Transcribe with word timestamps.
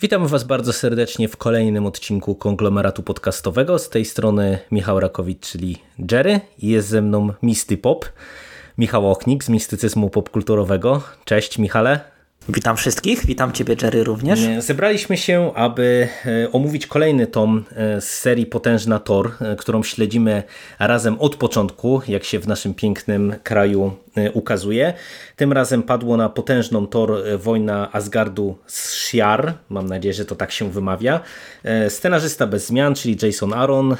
Witamy 0.00 0.28
Was 0.28 0.44
bardzo 0.44 0.72
serdecznie 0.72 1.28
w 1.28 1.36
kolejnym 1.36 1.86
odcinku 1.86 2.34
konglomeratu 2.34 3.02
podcastowego. 3.02 3.78
Z 3.78 3.88
tej 3.88 4.04
strony 4.04 4.58
Michał 4.70 5.00
Rakowicz, 5.00 5.40
czyli 5.40 5.78
Jerry 6.12 6.40
jest 6.58 6.88
ze 6.88 7.02
mną 7.02 7.32
Misty 7.42 7.78
Pop, 7.78 8.12
Michał 8.78 9.10
Ochnik 9.10 9.44
z 9.44 9.48
mistycyzmu 9.48 10.10
popkulturowego. 10.10 11.02
Cześć 11.24 11.58
Michale. 11.58 12.15
Witam 12.48 12.76
wszystkich, 12.76 13.26
witam 13.26 13.52
Ciebie 13.52 13.76
Jerry 13.82 14.04
również. 14.04 14.40
Zebraliśmy 14.58 15.16
się, 15.16 15.54
aby 15.54 16.08
e, 16.26 16.52
omówić 16.52 16.86
kolejny 16.86 17.26
tom 17.26 17.64
e, 17.76 18.00
z 18.00 18.08
serii 18.08 18.46
Potężna 18.46 18.98
Tor, 18.98 19.30
e, 19.40 19.56
którą 19.56 19.82
śledzimy 19.82 20.42
razem 20.78 21.20
od 21.20 21.36
początku, 21.36 22.02
jak 22.08 22.24
się 22.24 22.38
w 22.38 22.48
naszym 22.48 22.74
pięknym 22.74 23.34
kraju 23.42 23.92
ukazuje. 24.32 24.94
Tym 25.36 25.52
razem 25.52 25.82
padło 25.82 26.16
na 26.16 26.28
potężną 26.28 26.86
Tor 26.86 27.22
wojna 27.38 27.92
Asgardu 27.92 28.58
z 28.66 28.92
Shiar, 28.92 29.54
mam 29.68 29.86
nadzieję, 29.86 30.14
że 30.14 30.24
to 30.24 30.36
tak 30.36 30.52
się 30.52 30.70
wymawia. 30.70 31.20
Scenarzysta 31.88 32.46
bez 32.46 32.66
zmian, 32.66 32.94
czyli 32.94 33.16
Jason 33.22 33.52
Aaron. 33.52 33.96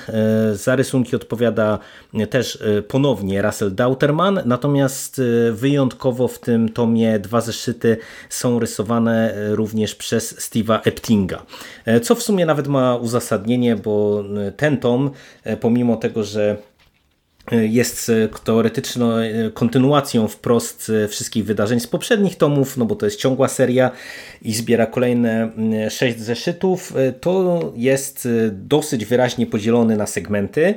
Za 0.52 0.76
rysunki 0.76 1.16
odpowiada 1.16 1.78
też 2.30 2.58
ponownie 2.88 3.42
Russell 3.42 3.74
Dauterman, 3.74 4.40
natomiast 4.44 5.22
wyjątkowo 5.52 6.28
w 6.28 6.38
tym 6.38 6.68
tomie 6.68 7.18
dwa 7.18 7.40
zeszyty 7.40 7.96
są 8.36 8.58
rysowane 8.58 9.34
również 9.50 9.94
przez 9.94 10.38
Steve'a 10.38 10.80
Eptinga. 10.84 11.42
Co 12.02 12.14
w 12.14 12.22
sumie 12.22 12.46
nawet 12.46 12.68
ma 12.68 12.96
uzasadnienie, 12.96 13.76
bo 13.76 14.24
ten 14.56 14.76
tom, 14.78 15.10
pomimo 15.60 15.96
tego, 15.96 16.24
że 16.24 16.56
jest 17.52 18.12
teoretyczną 18.44 19.08
kontynuacją 19.54 20.28
wprost 20.28 20.92
wszystkich 21.08 21.44
wydarzeń 21.44 21.80
z 21.80 21.86
poprzednich 21.86 22.36
tomów, 22.36 22.76
no 22.76 22.84
bo 22.84 22.96
to 22.96 23.06
jest 23.06 23.20
ciągła 23.20 23.48
seria 23.48 23.90
i 24.42 24.54
zbiera 24.54 24.86
kolejne 24.86 25.50
sześć 25.90 26.20
zeszytów, 26.20 26.92
to 27.20 27.72
jest 27.76 28.28
dosyć 28.52 29.04
wyraźnie 29.04 29.46
podzielony 29.46 29.96
na 29.96 30.06
segmenty. 30.06 30.74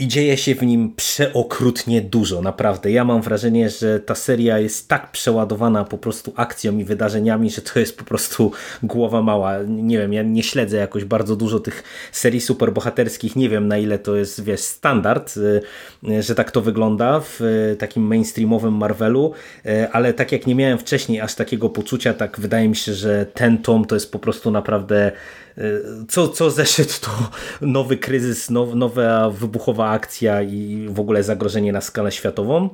I 0.00 0.08
dzieje 0.08 0.36
się 0.36 0.54
w 0.54 0.62
nim 0.62 0.94
przeokrutnie 0.96 2.00
dużo, 2.00 2.42
naprawdę. 2.42 2.90
Ja 2.90 3.04
mam 3.04 3.22
wrażenie, 3.22 3.70
że 3.70 4.00
ta 4.00 4.14
seria 4.14 4.58
jest 4.58 4.88
tak 4.88 5.12
przeładowana 5.12 5.84
po 5.84 5.98
prostu 5.98 6.32
akcją 6.36 6.78
i 6.78 6.84
wydarzeniami, 6.84 7.50
że 7.50 7.62
to 7.62 7.78
jest 7.78 7.98
po 7.98 8.04
prostu 8.04 8.52
głowa 8.82 9.22
mała. 9.22 9.54
Nie 9.66 9.98
wiem, 9.98 10.12
ja 10.12 10.22
nie 10.22 10.42
śledzę 10.42 10.76
jakoś 10.76 11.04
bardzo 11.04 11.36
dużo 11.36 11.60
tych 11.60 11.82
serii 12.12 12.40
superbohaterskich. 12.40 13.36
Nie 13.36 13.48
wiem, 13.48 13.68
na 13.68 13.78
ile 13.78 13.98
to 13.98 14.16
jest, 14.16 14.44
wiesz, 14.44 14.60
standard, 14.60 15.36
y, 15.36 16.22
że 16.22 16.34
tak 16.34 16.50
to 16.50 16.60
wygląda 16.60 17.20
w 17.20 17.40
takim 17.78 18.02
mainstreamowym 18.02 18.74
Marvelu, 18.74 19.32
y, 19.66 19.90
ale 19.92 20.14
tak 20.14 20.32
jak 20.32 20.46
nie 20.46 20.54
miałem 20.54 20.78
wcześniej 20.78 21.20
aż 21.20 21.34
takiego 21.34 21.68
poczucia, 21.70 22.14
tak 22.14 22.40
wydaje 22.40 22.68
mi 22.68 22.76
się, 22.76 22.94
że 22.94 23.26
ten 23.26 23.58
tom 23.58 23.84
to 23.84 23.96
jest 23.96 24.12
po 24.12 24.18
prostu 24.18 24.50
naprawdę 24.50 25.12
co, 26.08 26.28
co 26.28 26.50
zeszyt 26.50 27.00
to 27.00 27.10
nowy 27.60 27.96
kryzys, 27.96 28.50
now, 28.50 28.74
nowa 28.74 29.30
wybuchowa 29.30 29.90
akcja 29.90 30.42
i 30.42 30.88
w 30.90 31.00
ogóle 31.00 31.22
zagrożenie 31.22 31.72
na 31.72 31.80
skalę 31.80 32.12
światową. 32.12 32.68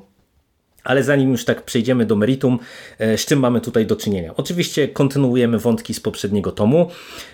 Ale 0.85 1.03
zanim 1.03 1.33
już 1.33 1.45
tak 1.45 1.63
przejdziemy 1.63 2.07
do 2.07 2.17
meritum, 2.17 2.59
z 2.99 3.27
czym 3.27 3.39
mamy 3.39 3.61
tutaj 3.61 3.87
do 3.87 3.97
czynienia? 3.97 4.33
Oczywiście 4.37 4.89
kontynuujemy 4.89 5.59
wątki 5.59 5.95
z 5.95 6.01
poprzedniego 6.01 6.53
tomu. 6.53 6.91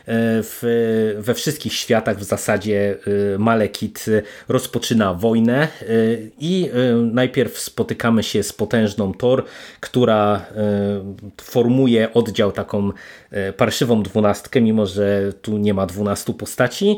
W, 0.07 1.17
we 1.19 1.35
wszystkich 1.35 1.73
światach 1.73 2.19
w 2.19 2.25
zasadzie 2.25 2.97
Malekit 3.39 4.07
rozpoczyna 4.49 5.15
wojnę 5.15 5.69
i 6.39 6.71
najpierw 7.13 7.59
spotykamy 7.59 8.23
się 8.23 8.43
z 8.43 8.53
potężną 8.53 9.15
Thor, 9.15 9.45
która 9.81 10.47
formuje 11.43 12.13
oddział 12.13 12.53
taką 12.53 12.93
parszywą 13.57 14.03
dwunastkę, 14.03 14.61
mimo 14.61 14.87
że 14.87 15.33
tu 15.43 15.59
nie 15.59 15.75
ma 15.75 15.87
dwunastu 15.87 16.35
postaci, 16.35 16.97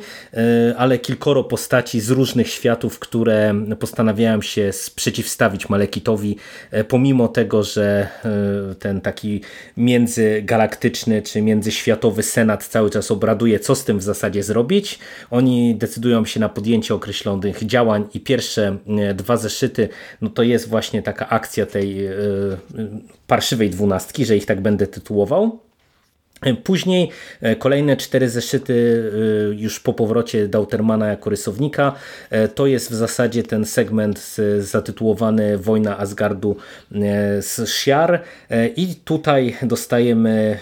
ale 0.76 0.98
kilkoro 0.98 1.44
postaci 1.44 2.00
z 2.00 2.10
różnych 2.10 2.48
światów, 2.48 2.98
które 2.98 3.54
postanawiają 3.80 4.42
się 4.42 4.70
przeciwstawić 4.94 5.68
Malekitowi 5.68 6.36
E, 6.36 6.41
pomimo 6.88 7.28
tego, 7.28 7.62
że 7.62 8.08
e, 8.24 8.74
ten 8.74 9.00
taki 9.00 9.40
międzygalaktyczny 9.76 11.22
czy 11.22 11.42
międzyświatowy 11.42 12.22
senat 12.22 12.66
cały 12.66 12.90
czas 12.90 13.10
obraduje, 13.10 13.60
co 13.60 13.74
z 13.74 13.84
tym 13.84 13.98
w 13.98 14.02
zasadzie 14.02 14.42
zrobić, 14.42 14.98
oni 15.30 15.74
decydują 15.74 16.24
się 16.24 16.40
na 16.40 16.48
podjęcie 16.48 16.94
określonych 16.94 17.66
działań 17.66 18.04
i 18.14 18.20
pierwsze 18.20 18.76
e, 18.86 19.14
dwa 19.14 19.36
zeszyty, 19.36 19.88
no 20.20 20.30
to 20.30 20.42
jest 20.42 20.68
właśnie 20.68 21.02
taka 21.02 21.28
akcja 21.28 21.66
tej 21.66 22.08
parszywej 23.26 23.70
dwunastki, 23.70 24.24
że 24.24 24.36
ich 24.36 24.46
tak 24.46 24.60
będę 24.60 24.86
tytułował. 24.86 25.71
Później 26.64 27.10
e, 27.40 27.56
kolejne 27.56 27.96
cztery 27.96 28.28
zeszyty 28.28 29.02
e, 29.52 29.54
już 29.54 29.80
po 29.80 29.92
powrocie 29.92 30.48
Dautermana 30.48 31.08
jako 31.08 31.30
rysownika. 31.30 31.94
E, 32.30 32.48
to 32.48 32.66
jest 32.66 32.90
w 32.90 32.94
zasadzie 32.94 33.42
ten 33.42 33.64
segment 33.64 34.36
zatytułowany 34.58 35.58
Wojna 35.58 35.98
Asgardu 35.98 36.56
z 37.40 37.68
Shiar 37.68 38.22
i 38.76 38.94
tutaj 39.04 39.56
dostajemy 39.62 40.58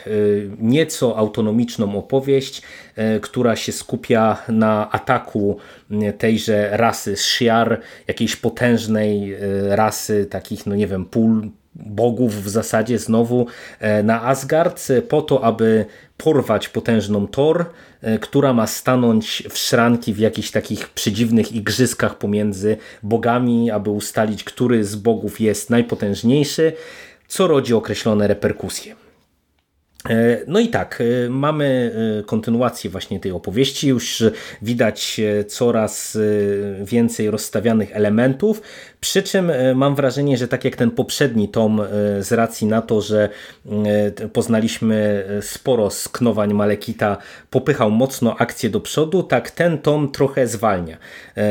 nieco 0.59 1.17
autonomiczną 1.17 1.99
opowieść, 1.99 2.63
która 3.23 3.57
się 3.57 3.73
skupia 3.73 4.43
na 4.49 4.91
ataku 4.91 5.57
tejże 6.19 6.69
rasy 6.73 7.17
z 7.17 7.21
Shiar, 7.21 7.81
jakiejś 8.09 8.37
potężnej 8.37 9.37
rasy 9.69 10.27
takich, 10.27 10.67
no 10.67 10.75
nie 10.75 10.87
wiem, 10.87 11.05
pól 11.05 11.51
bogów 11.87 12.45
w 12.45 12.49
zasadzie 12.49 12.99
znowu 12.99 13.47
e, 13.81 14.03
na 14.03 14.23
Asgard 14.23 14.89
po 15.09 15.23
to, 15.23 15.45
aby 15.45 15.87
porwać 16.17 16.69
potężną 16.69 17.27
Thor, 17.27 17.65
e, 18.03 18.19
która 18.19 18.53
ma 18.53 18.67
stanąć 18.67 19.43
w 19.51 19.59
szranki 19.59 20.15
w 20.15 20.19
jakichś 20.19 20.51
takich 20.51 20.89
przedziwnych 20.89 21.53
igrzyskach 21.53 22.19
pomiędzy 22.19 22.77
bogami, 23.03 23.71
aby 23.71 23.91
ustalić, 23.91 24.45
który 24.45 24.85
z 24.85 24.97
bogów 24.97 25.41
jest 25.41 25.71
najpotężniejszy, 25.71 26.73
co 27.29 27.47
rodzi 27.47 27.75
określone 27.75 28.29
reperkusje. 28.29 28.95
E, 30.09 30.41
no 30.47 30.61
i 30.61 30.69
tak, 30.69 31.01
e, 31.01 31.29
mamy 31.29 31.93
e, 32.21 32.23
kontynuację 32.23 32.91
właśnie 32.91 33.21
tej 33.21 33.33
opowieści. 33.33 33.89
Już 33.89 34.23
widać 34.63 35.21
coraz 35.49 36.19
więcej 36.85 37.31
rozstawianych 37.31 37.97
elementów. 37.97 38.63
Przy 39.01 39.23
czym 39.23 39.53
mam 39.75 39.95
wrażenie, 39.95 40.37
że 40.37 40.49
tak 40.49 40.65
jak 40.65 40.77
ten 40.77 40.91
poprzedni 40.91 41.49
tom, 41.49 41.83
z 42.21 42.33
racji 42.33 42.67
na 42.67 42.83
to, 42.83 43.01
że 43.01 43.29
poznaliśmy 44.33 45.25
sporo 45.41 45.91
sknowań 45.91 46.55
Malekita, 46.55 47.17
popychał 47.51 47.91
mocno 47.91 48.37
akcję 48.37 48.71
do 48.71 48.81
przodu, 48.81 49.23
tak 49.23 49.51
ten 49.51 49.79
tom 49.79 50.13
trochę 50.13 50.47
zwalnia. 50.47 50.97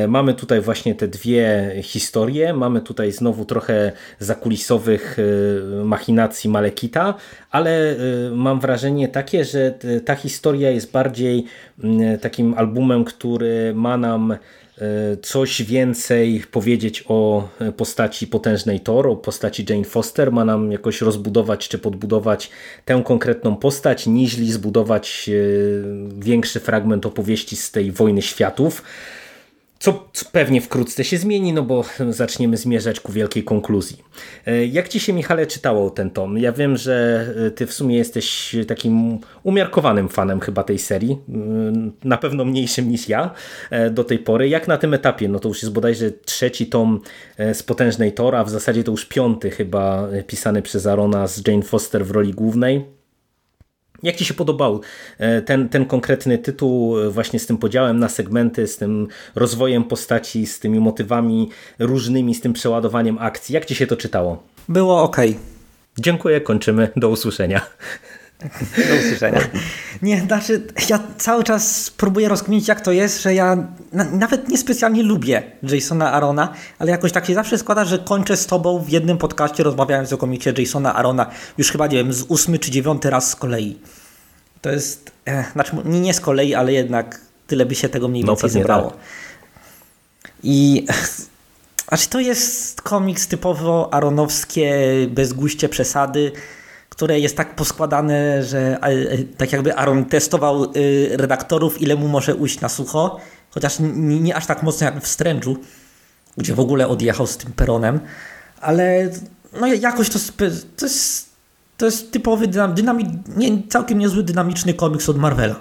Mamy 0.08 0.34
tutaj 0.34 0.62
właśnie 0.62 0.96
te 0.96 1.08
dwie 1.08 1.72
historie. 1.84 2.54
Mamy 2.54 2.82
tutaj 2.82 3.12
znowu 3.12 3.46
trochę 3.46 3.92
zakulisowych 4.20 5.18
machinacji 5.84 6.50
Malekita, 6.50 7.14
ale 7.52 7.96
mam 8.32 8.60
wrażenie 8.60 9.08
takie, 9.08 9.46
że 9.46 9.74
ta 10.06 10.16
historia 10.16 10.72
jest 10.72 10.92
bardziej 10.92 11.46
takim 12.22 12.54
albumem, 12.54 13.04
który 13.04 13.74
ma 13.76 13.98
nam 13.98 14.32
e, 14.32 14.38
coś 15.22 15.64
więcej 15.64 16.44
powiedzieć 16.52 17.04
o 17.08 17.50
postaci 17.78 18.28
potężnej 18.28 18.80
Thor, 18.80 19.08
o 19.08 19.16
postaci 19.16 19.66
Jane 19.70 19.84
Foster, 19.84 20.32
ma 20.32 20.46
nam 20.46 20.72
jakoś 20.72 21.02
rozbudować 21.02 21.68
czy 21.68 21.80
podbudować 21.80 22.50
tę 22.86 23.02
konkretną 23.06 23.56
postać, 23.56 24.08
niźli 24.08 24.52
zbudować 24.52 25.30
e, 25.30 25.34
większy 26.20 26.60
fragment 26.60 27.06
opowieści 27.06 27.56
z 27.56 27.72
tej 27.72 27.92
wojny 27.92 28.22
światów. 28.22 28.84
Co 29.80 30.10
pewnie 30.32 30.62
wkrótce 30.62 31.04
się 31.04 31.18
zmieni, 31.18 31.54
no 31.54 31.64
bo 31.64 31.84
zaczniemy 32.10 32.58
zmierzać 32.58 33.00
ku 33.00 33.12
wielkiej 33.12 33.44
konkluzji. 33.44 34.04
E, 34.46 34.66
jak 34.66 34.88
ci 34.88 35.00
się, 35.00 35.14
Michale, 35.14 35.48
czytało 35.48 35.90
ten 35.90 36.10
tom? 36.10 36.38
Ja 36.38 36.52
wiem, 36.52 36.78
że 36.78 37.26
e, 37.48 37.52
ty 37.52 37.68
w 37.68 37.74
sumie 37.74 37.98
jesteś 37.98 38.56
takim 38.68 39.20
umiarkowanym 39.44 40.10
fanem 40.10 40.40
chyba 40.40 40.64
tej 40.64 40.80
serii, 40.80 41.18
mm, 41.30 41.92
na 42.04 42.18
pewno 42.18 42.46
mniejszym 42.46 42.90
niż 42.90 43.10
ja 43.10 43.32
e, 43.70 43.90
do 43.90 44.04
tej 44.04 44.20
pory. 44.20 44.50
Jak 44.50 44.68
na 44.68 44.78
tym 44.78 44.94
etapie? 44.94 45.28
No 45.28 45.40
to 45.40 45.50
już 45.50 45.62
jest 45.62 45.74
bodajże 45.74 46.12
trzeci 46.12 46.68
tom 46.68 47.02
z 47.54 47.64
Potężnej 47.64 48.14
Tora, 48.14 48.44
w 48.44 48.50
zasadzie 48.50 48.84
to 48.84 48.92
już 48.92 49.06
piąty 49.06 49.52
chyba 49.52 50.08
pisany 50.28 50.62
przez 50.62 50.86
Arona 50.86 51.28
z 51.28 51.48
Jane 51.48 51.64
Foster 51.64 52.06
w 52.06 52.12
roli 52.12 52.34
głównej. 52.34 52.99
Jak 54.04 54.16
Ci 54.16 54.26
się 54.26 54.34
podobał 54.34 54.82
e, 55.18 55.42
ten, 55.42 55.70
ten 55.70 55.86
konkretny 55.86 56.38
tytuł, 56.38 57.00
e, 57.00 57.10
właśnie 57.10 57.40
z 57.40 57.46
tym 57.46 57.58
podziałem 57.58 58.00
na 58.00 58.10
segmenty, 58.10 58.68
z 58.68 58.78
tym 58.78 59.08
rozwojem 59.36 59.84
postaci, 59.84 60.46
z 60.46 60.60
tymi 60.60 60.80
motywami 60.80 61.50
różnymi, 61.80 62.36
z 62.36 62.42
tym 62.42 62.54
przeładowaniem 62.54 63.18
akcji? 63.20 63.54
Jak 63.54 63.66
Ci 63.66 63.76
się 63.76 63.88
to 63.88 63.98
czytało? 63.98 64.44
Było 64.70 65.04
ok. 65.04 65.18
Dziękuję, 66.00 66.42
kończymy. 66.42 66.90
Do 66.96 67.10
usłyszenia. 67.10 67.62
Do 68.90 68.96
usłyszenia. 69.00 69.40
Nie, 70.02 70.22
znaczy, 70.22 70.68
ja 70.90 71.00
cały 71.18 71.44
czas 71.44 71.92
próbuję 71.98 72.30
rozkminić, 72.30 72.68
jak 72.68 72.82
to 72.82 72.92
jest, 72.92 73.22
że 73.22 73.34
ja 73.34 73.68
na, 73.94 74.04
nawet 74.04 74.50
niespecjalnie 74.50 75.04
lubię 75.04 75.44
Jasona 75.64 76.12
Arona, 76.12 76.54
ale 76.80 76.92
jakoś 76.92 77.12
tak 77.12 77.26
się 77.26 77.34
zawsze 77.34 77.58
składa, 77.58 77.86
że 77.86 78.00
kończę 78.00 78.38
z 78.38 78.46
tobą 78.46 78.80
w 78.84 78.90
jednym 78.90 79.18
podcaście 79.18 79.64
rozmawiając 79.64 80.14
o 80.14 80.18
komiksie 80.18 80.50
Jasona 80.58 80.96
Arona 80.96 81.30
już 81.58 81.72
chyba, 81.72 81.88
nie 81.88 81.98
wiem, 81.98 82.14
z 82.14 82.22
ósmy 82.24 82.60
czy 82.60 82.72
dziewiąty 82.72 83.10
raz 83.10 83.30
z 83.30 83.36
kolei. 83.36 83.78
To 84.62 84.70
jest, 84.70 85.12
eh, 85.26 85.52
znaczy 85.54 85.72
nie, 85.86 86.00
nie 86.00 86.14
z 86.14 86.20
kolei, 86.20 86.56
ale 86.56 86.74
jednak 86.74 87.22
tyle 87.48 87.66
by 87.66 87.76
się 87.76 87.90
tego 87.90 88.08
mniej 88.08 88.24
No, 88.26 88.32
więcej 88.32 88.50
zebrało. 88.50 88.90
tak. 88.92 89.00
I 90.44 90.86
znaczy 91.88 92.10
to 92.10 92.20
jest 92.20 92.82
komiks 92.82 93.28
typowo 93.28 93.94
aronowskie, 93.94 94.80
bezguście 95.10 95.70
przesady, 95.70 96.32
które 97.00 97.20
jest 97.20 97.38
tak 97.38 97.56
poskładane, 97.56 98.44
że 98.44 98.60
e, 98.60 98.84
e, 98.84 99.18
tak 99.38 99.52
jakby 99.52 99.76
Aaron 99.76 100.06
testował 100.06 100.64
e, 100.64 100.68
redaktorów, 101.18 101.82
ile 101.82 101.96
mu 101.96 102.08
może 102.08 102.36
ujść 102.36 102.62
na 102.62 102.70
sucho, 102.70 103.20
chociaż 103.50 103.80
nie, 103.80 104.20
nie 104.20 104.36
aż 104.36 104.46
tak 104.46 104.64
mocno 104.64 104.86
jak 104.86 105.02
w 105.04 105.08
Strange'u, 105.08 105.56
gdzie 106.38 106.56
w 106.56 106.60
ogóle 106.60 106.88
odjechał 106.88 107.28
z 107.28 107.38
tym 107.38 107.52
peronem, 107.54 108.00
ale 108.62 109.10
no 109.60 109.68
jakoś 109.68 110.10
to, 110.10 110.20
to 110.78 110.86
jest 110.86 111.30
to 111.78 111.86
jest 111.86 112.12
typowy 112.12 112.48
dynam, 112.48 113.00
nie, 113.38 113.68
całkiem 113.70 114.00
niezły 114.00 114.24
dynamiczny 114.24 114.74
komiks 114.74 115.10
od 115.10 115.18
Marvela. 115.18 115.56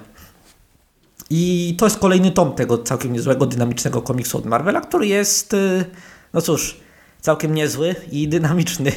I 1.31 1.75
to 1.79 1.87
jest 1.87 1.99
kolejny 1.99 2.31
tom 2.31 2.53
tego 2.53 2.79
całkiem 2.79 3.13
niezłego, 3.13 3.47
dynamicznego 3.47 4.03
komiksu 4.03 4.39
od 4.39 4.47
Marvela, 4.47 4.81
który 4.81 5.07
jest, 5.07 5.55
y, 5.55 5.85
no 6.33 6.41
cóż, 6.41 6.81
całkiem 7.21 7.55
niezły 7.55 7.95
i 8.13 8.29
dynamiczny. 8.29 8.93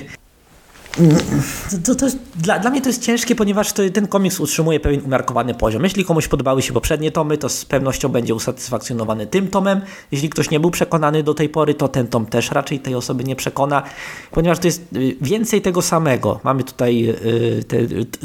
To, 1.85 1.95
to, 1.95 2.07
dla, 2.35 2.59
dla 2.59 2.69
mnie 2.69 2.81
to 2.81 2.89
jest 2.89 3.03
ciężkie, 3.03 3.35
ponieważ 3.35 3.73
to, 3.73 3.83
ten 3.93 4.07
komiks 4.07 4.39
utrzymuje 4.39 4.79
pewien 4.79 5.01
umiarkowany 5.05 5.53
poziom. 5.53 5.83
Jeśli 5.83 6.05
komuś 6.05 6.27
podobały 6.27 6.61
się 6.61 6.73
poprzednie 6.73 7.11
tomy, 7.11 7.38
to 7.38 7.49
z 7.49 7.65
pewnością 7.65 8.09
będzie 8.09 8.35
usatysfakcjonowany 8.35 9.27
tym 9.27 9.47
tomem. 9.47 9.81
Jeśli 10.11 10.29
ktoś 10.29 10.49
nie 10.49 10.59
był 10.59 10.71
przekonany 10.71 11.23
do 11.23 11.33
tej 11.33 11.49
pory, 11.49 11.73
to 11.73 11.88
ten 11.88 12.07
tom 12.07 12.25
też 12.25 12.51
raczej 12.51 12.79
tej 12.79 12.95
osoby 12.95 13.23
nie 13.23 13.35
przekona, 13.35 13.83
ponieważ 14.31 14.59
to 14.59 14.67
jest 14.67 14.81
y, 14.95 15.15
więcej 15.21 15.61
tego 15.61 15.81
samego. 15.81 16.39
Mamy 16.43 16.63
tutaj 16.63 17.09
y, 17.09 17.63
te, 17.63 17.77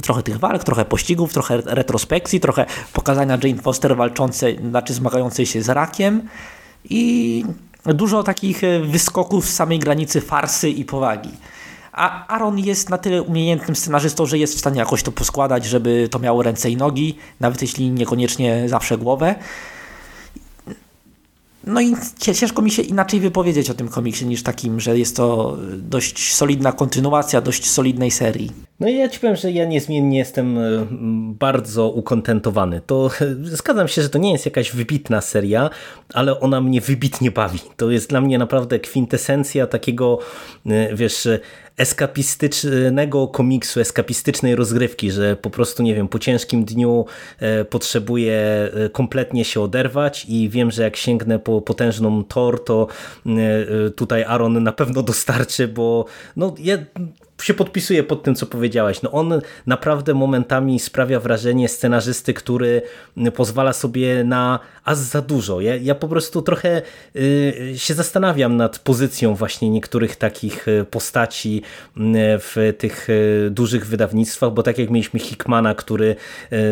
trochę 0.03 0.23
tych 0.23 0.39
walk, 0.39 0.65
trochę 0.65 0.85
pościgów, 0.85 1.33
trochę 1.33 1.61
retrospekcji, 1.65 2.41
trochę 2.41 2.67
pokazania 2.93 3.39
Jane 3.43 3.63
Foster 3.63 3.97
walczącej, 3.97 4.59
znaczy 4.71 4.95
zmagającej 4.95 5.47
się 5.47 5.63
z 5.63 5.69
rakiem 5.69 6.29
i 6.91 7.45
dużo 7.85 8.23
takich 8.23 8.65
y, 8.65 8.81
wyskoków 8.81 9.47
z 9.47 9.55
samej 9.55 9.79
granicy 9.79 10.21
farsy 10.21 10.71
i 10.71 10.85
powagi. 10.85 11.31
A 11.97 12.27
Aaron 12.27 12.59
jest 12.59 12.91
na 12.91 12.99
tyle 12.99 13.23
umiejętnym 13.23 13.77
scenarzystą, 13.77 14.27
że 14.27 14.39
jest 14.39 14.55
w 14.55 14.59
stanie 14.59 14.79
jakoś 14.79 15.03
to 15.03 15.13
poskładać, 15.13 15.65
żeby 15.65 16.09
to 16.11 16.19
miało 16.19 16.43
ręce 16.43 16.71
i 16.71 16.77
nogi, 16.77 17.19
nawet 17.41 17.63
jeśli 17.63 17.91
niekoniecznie 17.91 18.69
zawsze 18.69 18.99
głowę. 18.99 19.35
No 21.65 21.81
i 21.81 21.97
ciężko 22.19 22.63
mi 22.63 22.71
się 22.71 22.83
inaczej 22.83 23.21
wypowiedzieć 23.21 23.71
o 23.71 23.75
tym 23.75 23.89
komiksie 23.89 24.27
niż 24.27 24.43
takim, 24.43 24.81
że 24.81 24.99
jest 24.99 25.17
to 25.17 25.57
dość 25.77 26.35
solidna 26.35 26.73
kontynuacja 26.73 27.41
dość 27.41 27.71
solidnej 27.71 28.11
serii. 28.11 28.66
No 28.81 28.89
i 28.89 28.97
ja 28.97 29.09
ci 29.09 29.21
powiem, 29.21 29.37
że 29.37 29.53
ja 29.53 29.65
niezmiennie 29.65 30.19
jestem 30.19 30.59
e, 30.59 30.87
bardzo 31.39 31.89
ukontentowany. 31.89 32.81
To 32.87 33.11
zgadzam 33.43 33.89
się, 33.89 34.03
że 34.03 34.09
to 34.09 34.19
nie 34.19 34.33
jest 34.33 34.45
jakaś 34.45 34.73
wybitna 34.73 35.21
seria, 35.21 35.71
ale 36.15 36.41
ona 36.41 36.61
mnie 36.61 36.81
wybitnie 36.81 37.31
bawi. 37.31 37.59
To 37.77 37.91
jest 37.91 38.11
dla 38.11 38.21
mnie 38.21 38.39
naprawdę 38.39 38.79
kwintesencja 38.79 39.67
takiego, 39.67 40.19
e, 40.67 40.97
wiesz, 40.97 41.29
eskapistycznego 41.77 43.29
komiksu, 43.29 43.81
eskapistycznej 43.81 44.55
rozgrywki, 44.55 45.11
że 45.11 45.37
po 45.37 45.51
prostu, 45.51 45.83
nie 45.83 45.95
wiem, 45.95 46.09
po 46.09 46.19
ciężkim 46.19 46.65
dniu 46.65 47.05
e, 47.39 47.65
potrzebuję 47.65 48.71
kompletnie 48.93 49.45
się 49.45 49.61
oderwać 49.61 50.27
i 50.29 50.49
wiem, 50.49 50.71
że 50.71 50.83
jak 50.83 50.97
sięgnę 50.97 51.39
po 51.39 51.61
potężną 51.61 52.25
Thor, 52.25 52.65
to 52.65 52.87
tutaj 53.97 54.25
Aaron 54.25 54.63
na 54.63 54.73
pewno 54.73 55.03
dostarczy, 55.03 55.69
bo 55.69 56.05
no 56.37 56.55
ja 56.59 56.79
się 57.43 57.55
podpisuję 57.55 58.03
pod 58.03 58.23
tym, 58.23 58.35
co 58.35 58.47
powiedziałaś. 58.47 59.03
No 59.03 59.11
on 59.11 59.41
naprawdę 59.67 60.15
momentami 60.15 60.81
sprawia 60.81 61.21
wrażenie 61.21 61.69
scenarzysty, 61.69 62.35
który 62.35 62.83
pozwala 63.35 63.73
sobie 63.73 64.25
na 64.25 64.59
aż 64.85 64.99
za 64.99 65.23
dużo. 65.23 65.61
Ja, 65.61 65.77
ja 65.77 65.95
po 65.95 66.09
prostu 66.09 66.43
trochę 66.43 66.83
y, 67.17 67.75
się 67.77 67.95
zastanawiam 67.95 68.57
nad 68.57 68.79
pozycją 68.79 69.35
właśnie 69.35 69.71
niektórych 69.71 70.17
takich 70.17 70.69
y, 70.69 70.85
postaci 70.91 71.63
y, 71.97 72.01
w 72.39 72.75
tych 72.79 73.11
y, 73.11 73.49
dużych 73.51 73.87
wydawnictwach, 73.87 74.53
bo 74.53 74.63
tak 74.63 74.79
jak 74.79 74.91
mieliśmy 74.91 75.21
Hickmana, 75.21 75.75
który 75.75 76.17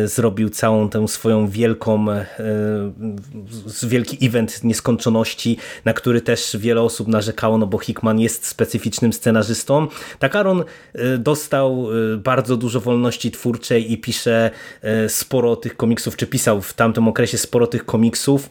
zrobił 0.05 0.49
całą 0.49 0.89
tę 0.89 1.07
swoją 1.07 1.47
wielką, 1.47 2.05
wielki 3.83 4.27
event 4.27 4.63
nieskończoności, 4.63 5.57
na 5.85 5.93
który 5.93 6.21
też 6.21 6.57
wiele 6.59 6.81
osób 6.81 7.07
narzekało, 7.07 7.57
no 7.57 7.67
bo 7.67 7.77
Hickman 7.77 8.19
jest 8.19 8.47
specyficznym 8.47 9.13
scenarzystą. 9.13 9.87
Tak 10.19 10.35
Aaron 10.35 10.54
y, 10.61 11.17
dostał 11.17 11.87
y, 12.13 12.17
bardzo 12.17 12.57
dużo 12.57 12.79
wolności 12.79 13.31
twórczej 13.31 13.91
i 13.91 13.97
pisze 13.97 14.51
y, 15.05 15.09
sporo 15.09 15.55
tych 15.55 15.77
komiksów, 15.77 16.15
czy 16.15 16.27
pisał 16.27 16.61
w 16.61 16.73
tamtym 16.73 17.07
okresie 17.07 17.37
sporo 17.37 17.67
tych 17.67 17.85
komiksów. 17.85 18.49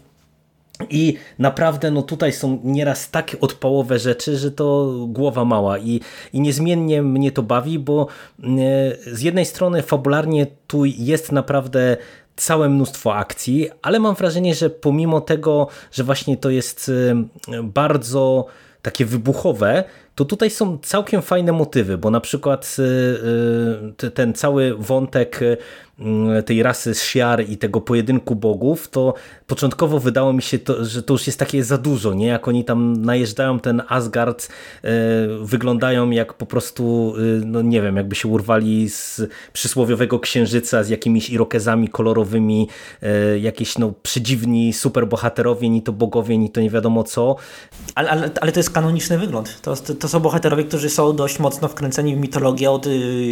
I 0.91 1.17
naprawdę 1.39 1.91
no 1.91 2.03
tutaj 2.03 2.33
są 2.33 2.61
nieraz 2.65 3.11
tak 3.11 3.37
odpałowe 3.41 3.99
rzeczy, 3.99 4.37
że 4.37 4.51
to 4.51 4.95
głowa 5.09 5.45
mała 5.45 5.79
i, 5.79 6.01
i 6.33 6.41
niezmiennie 6.41 7.03
mnie 7.03 7.33
to 7.33 7.43
bawi, 7.43 7.79
bo 7.79 8.07
z 9.12 9.21
jednej 9.21 9.47
strony 9.47 9.83
fabularnie 9.83 10.47
tu 10.67 10.85
jest 10.85 11.33
naprawdę 11.33 11.97
całe 12.37 12.69
mnóstwo 12.69 13.15
akcji, 13.15 13.71
ale 13.83 14.00
mam 14.00 14.15
wrażenie, 14.15 14.55
że 14.55 14.71
pomimo 14.71 15.21
tego, 15.21 15.69
że 15.93 16.05
właśnie 16.05 16.37
to 16.37 16.50
jest 16.50 16.91
bardzo 17.62 18.47
takie 18.83 19.05
wybuchowe, 19.05 19.85
to 20.14 20.25
tutaj 20.25 20.50
są 20.50 20.78
całkiem 20.78 21.22
fajne 21.22 21.52
motywy, 21.52 21.99
bo 21.99 22.11
na 22.11 22.20
przykład 22.20 22.76
e, 22.78 23.93
te- 23.93 24.11
ten 24.11 24.34
cały 24.34 24.75
wątek 24.78 25.40
tej 26.46 26.62
rasy 26.62 26.94
Shiar 26.94 27.44
i 27.49 27.56
tego 27.56 27.81
pojedynku 27.81 28.35
bogów, 28.35 28.88
to 28.88 29.14
początkowo 29.46 29.99
wydało 29.99 30.32
mi 30.32 30.43
się, 30.43 30.58
to, 30.58 30.85
że 30.85 31.02
to 31.02 31.14
już 31.14 31.26
jest 31.26 31.38
takie 31.38 31.64
za 31.64 31.79
dużo, 31.79 32.14
nie? 32.14 32.26
Jak 32.26 32.49
oni 32.49 32.64
tam 32.64 32.96
najeżdżają 33.02 33.61
ten 33.61 33.82
Asgard, 33.88 34.49
e, 34.85 34.91
wyglądają 35.41 36.11
jak 36.11 36.35
po 36.35 36.47
prostu, 36.47 37.14
e, 37.16 37.45
no 37.47 37.62
nie 37.62 37.83
wiem, 37.83 37.97
jakby 37.97 38.14
się 38.14 38.28
urwali 38.28 38.88
z 38.88 39.23
przysłowiowego 39.52 40.21
księżyca 40.21 40.83
z 40.83 40.88
jakimiś 40.88 41.30
irokezami 41.30 41.88
kolorowymi, 41.88 42.69
e, 43.02 43.38
jakieś 43.38 43.78
no 43.78 43.92
przedziwni 44.02 44.73
superbohaterowie, 44.73 45.69
ni 45.69 45.83
to 45.83 45.92
bogowie, 45.92 46.38
ni 46.38 46.50
to 46.50 46.61
nie 46.61 46.71
wiadomo 46.71 47.04
co. 47.04 47.37
Ale, 47.95 48.11
ale, 48.11 48.30
ale 48.40 48.52
to 48.52 48.61
jest 48.61 48.71
kanoniczny 48.71 49.19
wygląd. 49.19 49.61
To, 49.62 49.76
to, 49.76 49.95
to 49.95 50.09
są 50.09 50.21
bohaterowie, 50.21 50.64
którzy 50.64 50.90
są 50.90 51.16
dość 51.16 51.38
mocno 51.38 51.69
wkręceni 51.69 52.16
w 52.16 52.19
mitologię 52.19 52.71
od 52.71 52.87
y, 52.87 52.90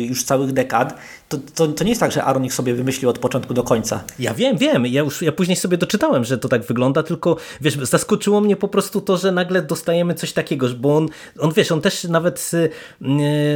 już 0.08 0.25
całych 0.25 0.52
dekad. 0.52 0.98
To, 1.32 1.38
to, 1.54 1.72
to 1.72 1.84
nie 1.84 1.90
jest 1.90 2.00
tak, 2.00 2.12
że 2.12 2.24
Aaron 2.24 2.44
ich 2.44 2.54
sobie 2.54 2.74
wymyślił 2.74 3.10
od 3.10 3.18
początku 3.18 3.54
do 3.54 3.62
końca. 3.62 4.04
Ja 4.18 4.34
wiem, 4.34 4.56
wiem. 4.58 4.86
Ja 4.86 5.00
już 5.02 5.22
ja 5.22 5.32
później 5.32 5.56
sobie 5.56 5.76
doczytałem, 5.76 6.24
że 6.24 6.38
to 6.38 6.48
tak 6.48 6.62
wygląda, 6.62 7.02
tylko 7.02 7.36
wiesz, 7.60 7.74
zaskoczyło 7.82 8.40
mnie 8.40 8.56
po 8.56 8.68
prostu 8.68 9.00
to, 9.00 9.16
że 9.16 9.32
nagle 9.32 9.62
dostajemy 9.62 10.14
coś 10.14 10.32
takiego, 10.32 10.68
bo 10.68 10.96
on, 10.96 11.08
on 11.38 11.52
wiesz, 11.52 11.72
on 11.72 11.80
też 11.80 12.04
nawet 12.04 12.50
y, 12.54 12.70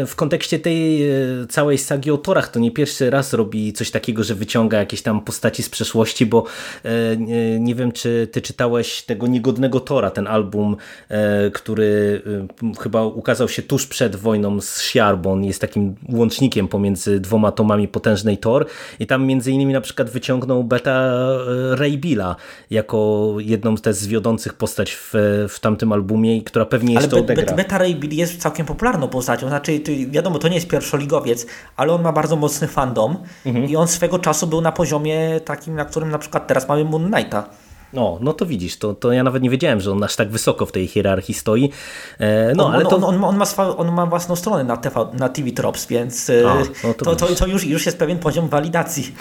w 0.07 0.13
kontekście 0.17 0.59
tej 0.59 1.11
y, 1.43 1.47
całej 1.47 1.79
sagi 1.79 2.11
o 2.11 2.19
Torach 2.19 2.49
to 2.49 2.61
nie 2.61 2.71
pierwszy 2.71 3.11
raz 3.11 3.33
robi 3.33 3.73
coś 3.73 3.91
takiego, 3.91 4.25
że 4.25 4.35
wyciąga 4.35 4.79
jakieś 4.79 5.03
tam 5.03 5.21
postaci 5.21 5.63
z 5.63 5.69
przeszłości, 5.69 6.27
bo 6.27 6.45
e, 6.85 7.17
nie- 7.17 7.75
wiem, 7.75 7.93
czy 7.93 8.29
ty 8.33 8.43
czytałeś 8.43 9.03
tego 9.03 9.27
Niegodnego 9.27 9.81
Tora, 9.81 10.11
ten 10.11 10.27
album, 10.27 10.77
e, 11.09 11.51
który 11.51 12.23
y, 12.63 12.83
chyba 12.83 13.05
ukazał 13.05 13.49
się 13.49 13.63
tuż 13.63 13.87
przed 13.87 14.17
wojną 14.17 14.61
z 14.61 14.87
on 15.27 15.45
jest 15.45 15.61
takim 15.61 15.95
łącznikiem 16.09 16.69
pomiędzy 16.69 17.21
dwoma 17.21 17.53
tomami 17.53 17.66
potężnej 17.93 18.39
Thor 18.39 18.67
i 19.01 19.07
tam 19.07 19.27
między 19.27 19.53
innymi 19.53 19.73
na 19.73 19.81
przykład 19.81 20.11
wyciągnął 20.11 20.65
Beta 20.65 20.91
e, 20.91 21.77
Ray 21.77 21.99
Billa 21.99 22.37
jako 22.71 23.27
jedną 23.39 23.77
też 23.77 23.97
z 23.97 24.07
wiodących 24.07 24.55
postać 24.55 24.93
w, 24.93 25.11
w 25.49 25.61
tamtym 25.61 25.93
albumie 25.93 26.37
i 26.37 26.43
która 26.43 26.65
pewnie 26.67 26.97
Ale 26.97 27.05
jeszcze 27.07 27.17
Be- 27.17 27.23
odegra. 27.23 27.45
Be- 27.47 27.57
Beta 27.57 27.79
Ray 27.79 27.95
Bill 27.95 28.13
jest 28.15 28.41
całkiem 28.41 28.67
popularną 28.67 29.09
postacią. 29.09 29.49
Znaczy, 29.49 29.81
wiadomo, 30.11 30.39
to 30.39 30.49
nie 30.49 30.55
jest 30.55 30.69
pierwszoligowiec, 30.69 31.47
ale 31.77 31.93
on 31.93 32.03
ma 32.03 32.13
bardzo 32.13 32.37
mocny 32.37 32.69
fandom 32.69 33.17
Mhm. 33.47 33.65
i 33.69 33.77
on 33.77 33.89
swego 33.89 34.19
czasu 34.19 34.47
był 34.47 34.61
na 34.61 34.73
poziomie 34.73 35.41
takim, 35.45 35.75
na 35.75 35.85
którym 35.85 36.11
na 36.11 36.19
przykład 36.19 36.47
teraz 36.47 36.69
mamy 36.69 36.85
Moon 36.85 37.11
Knighta. 37.13 37.49
No, 37.93 38.19
no 38.21 38.33
to 38.33 38.47
widzisz, 38.47 38.77
to, 38.77 38.95
to 38.95 39.13
ja 39.13 39.23
nawet 39.23 39.43
nie 39.43 39.51
wiedziałem, 39.51 39.81
że 39.81 39.93
on 39.93 40.05
aż 40.05 40.17
tak 40.17 40.31
wysoko 40.31 40.67
w 40.67 40.73
tej 40.73 40.87
hierarchii 40.87 41.35
stoi. 41.35 41.71
E, 42.19 42.55
no, 42.55 42.67
on, 42.67 42.75
ale 42.75 42.85
to... 42.87 42.97
on, 42.97 43.05
on, 43.05 43.25
on, 43.25 43.37
ma 43.37 43.47
swa, 43.47 43.77
on 43.77 43.93
ma 43.93 44.07
własną 44.07 44.37
stronę 44.37 44.65
na, 44.65 44.77
TV, 44.77 45.07
na 45.13 45.29
TV 45.29 45.51
Drops, 45.51 45.87
więc 45.87 46.31
A, 46.31 46.33
e, 46.33 46.65
no 46.85 46.95
to 46.95 47.05
to, 47.05 47.17
to, 47.17 47.35
to 47.35 47.47
już, 47.47 47.65
już 47.65 47.87
jest 47.87 47.99
pewien 47.99 48.19
poziom 48.19 48.49
walidacji. 48.49 49.15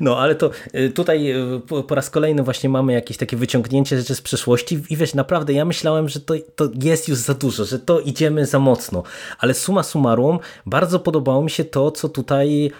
No, 0.00 0.18
ale 0.18 0.34
to 0.34 0.50
y, 0.74 0.90
tutaj 0.90 1.34
po, 1.68 1.82
po 1.82 1.94
raz 1.94 2.10
kolejny 2.10 2.42
właśnie 2.42 2.68
mamy 2.68 2.92
jakieś 2.92 3.16
takie 3.16 3.36
wyciągnięcie 3.36 3.98
rzeczy 3.98 4.14
z 4.14 4.22
przeszłości 4.22 4.82
i 4.90 4.96
wiesz, 4.96 5.14
naprawdę 5.14 5.52
ja 5.52 5.64
myślałem, 5.64 6.08
że 6.08 6.20
to, 6.20 6.34
to 6.56 6.68
jest 6.82 7.08
już 7.08 7.18
za 7.18 7.34
dużo, 7.34 7.64
że 7.64 7.78
to 7.78 8.00
idziemy 8.00 8.46
za 8.46 8.58
mocno, 8.58 9.02
ale 9.38 9.54
suma 9.54 9.82
summarum 9.82 10.38
bardzo 10.66 11.00
podobało 11.00 11.42
mi 11.42 11.50
się 11.50 11.64
to, 11.64 11.90
co 11.90 12.08
tutaj 12.08 12.70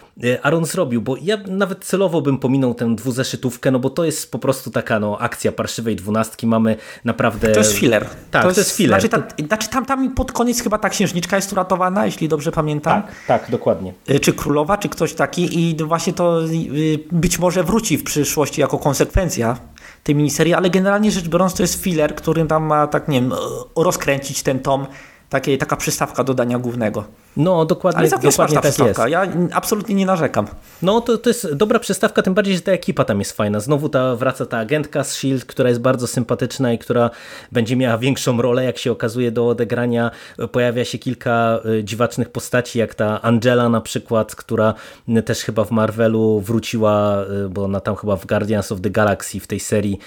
Aaron 0.43 0.65
zrobił, 0.65 1.03
bo 1.03 1.17
ja 1.23 1.37
nawet 1.47 1.85
celowo 1.85 2.23
bym 2.23 2.39
pominął 2.39 2.75
tę 2.75 2.97
dwuzeszytówkę, 2.97 3.71
no 3.71 3.79
bo 3.79 3.91
to 3.91 4.05
jest 4.05 4.33
po 4.33 4.39
prostu 4.39 4.66
taka 4.71 4.99
no, 5.01 5.19
akcja 5.19 5.53
parszywej 5.53 5.97
dwunastki, 5.97 6.47
mamy 6.47 6.77
naprawdę... 7.05 7.49
To 7.53 7.59
jest 7.59 7.73
filler. 7.73 8.07
Tak, 8.31 8.43
to 8.55 8.61
jest 8.61 8.77
filler. 8.77 9.01
Znaczy, 9.01 9.09
tam, 9.09 9.47
znaczy 9.47 9.69
tam, 9.69 9.87
tam 9.87 10.15
pod 10.15 10.33
koniec 10.33 10.63
chyba 10.63 10.79
ta 10.79 10.89
księżniczka 10.89 11.37
jest 11.37 11.53
uratowana, 11.53 12.07
jeśli 12.07 12.29
dobrze 12.29 12.53
pamiętam. 12.53 13.03
Tak, 13.03 13.13
tak, 13.27 13.51
dokładnie. 13.51 13.95
Y, 14.11 14.21
Czy 14.21 14.33
królowa, 14.33 14.79
czy 14.79 14.89
ktoś 14.89 15.15
taki 15.15 15.71
i 15.71 15.77
właśnie 15.85 16.13
to 16.13 16.43
y, 16.45 16.99
być 17.13 17.39
może 17.39 17.65
wróci 17.65 17.99
w 17.99 18.05
przyszłości 18.05 18.61
jako 18.61 18.79
konsekwencja 18.79 19.57
tej 20.03 20.15
miniserii, 20.15 20.55
ale 20.55 20.71
generalnie 20.71 21.11
rzecz 21.11 21.29
biorąc 21.29 21.55
to 21.55 21.63
jest 21.63 21.83
filler, 21.83 22.15
który 22.15 22.47
tam 22.47 22.65
ma 22.65 22.87
tak, 22.87 23.09
nie 23.09 23.21
wiem, 23.21 23.33
o- 23.75 23.83
rozkręcić 23.85 24.43
ten 24.43 24.61
tom, 24.61 24.87
takie, 25.29 25.59
taka 25.59 25.77
przystawka 25.77 26.25
do 26.25 26.35
dania 26.35 26.59
głównego. 26.59 27.05
No, 27.37 27.65
dokładnie, 27.65 27.99
Ale 27.99 28.09
całkiem 28.09 28.31
dokładnie 28.31 28.55
tak 28.55 28.65
jest. 28.65 28.77
przystawka, 28.77 29.09
ja 29.09 29.27
absolutnie 29.53 29.95
nie 29.95 30.07
narzekam. 30.07 30.47
No 30.83 31.01
to, 31.01 31.19
to 31.19 31.31
jest 31.31 31.55
dobra 31.55 31.79
przystawka, 31.79 32.23
tym 32.23 32.35
bardziej, 32.35 32.55
że 32.55 32.61
ta 32.61 32.73
ekipa 32.73 33.05
tam 33.05 33.19
jest 33.19 33.33
fajna. 33.33 33.61
Znowu 33.61 33.89
ta, 33.89 34.17
wraca 34.17 34.47
ta 34.47 34.59
agentka 34.59 35.05
z 35.05 35.11
S.H.I.E.L.D., 35.11 35.47
która 35.47 35.69
jest 35.69 35.81
bardzo 35.81 36.07
sympatyczna 36.07 36.73
i 36.73 36.79
która 36.79 37.11
będzie 37.53 37.77
miała 37.77 37.99
większą 37.99 38.43
rolę, 38.43 38.65
jak 38.65 38.79
się 38.79 38.93
okazuje, 38.93 39.33
do 39.33 39.49
odegrania. 39.49 40.11
Pojawia 40.53 40.85
się 40.85 40.99
kilka 40.99 41.61
y, 41.79 41.85
dziwacznych 41.85 42.31
postaci, 42.31 42.79
jak 42.79 42.95
ta 42.95 43.23
Angela 43.23 43.69
na 43.69 43.81
przykład, 43.81 44.35
która 44.35 44.75
y, 45.09 45.23
też 45.23 45.39
chyba 45.39 45.65
w 45.65 45.71
Marvelu 45.71 46.41
wróciła, 46.41 47.25
y, 47.45 47.49
bo 47.49 47.65
ona 47.65 47.81
tam 47.81 47.97
chyba 47.97 48.17
w 48.17 48.27
Guardians 48.27 48.73
of 48.73 48.81
the 48.81 48.91
Galaxy 48.91 49.41
w 49.41 49.47
tej 49.47 49.61
serii 49.61 49.99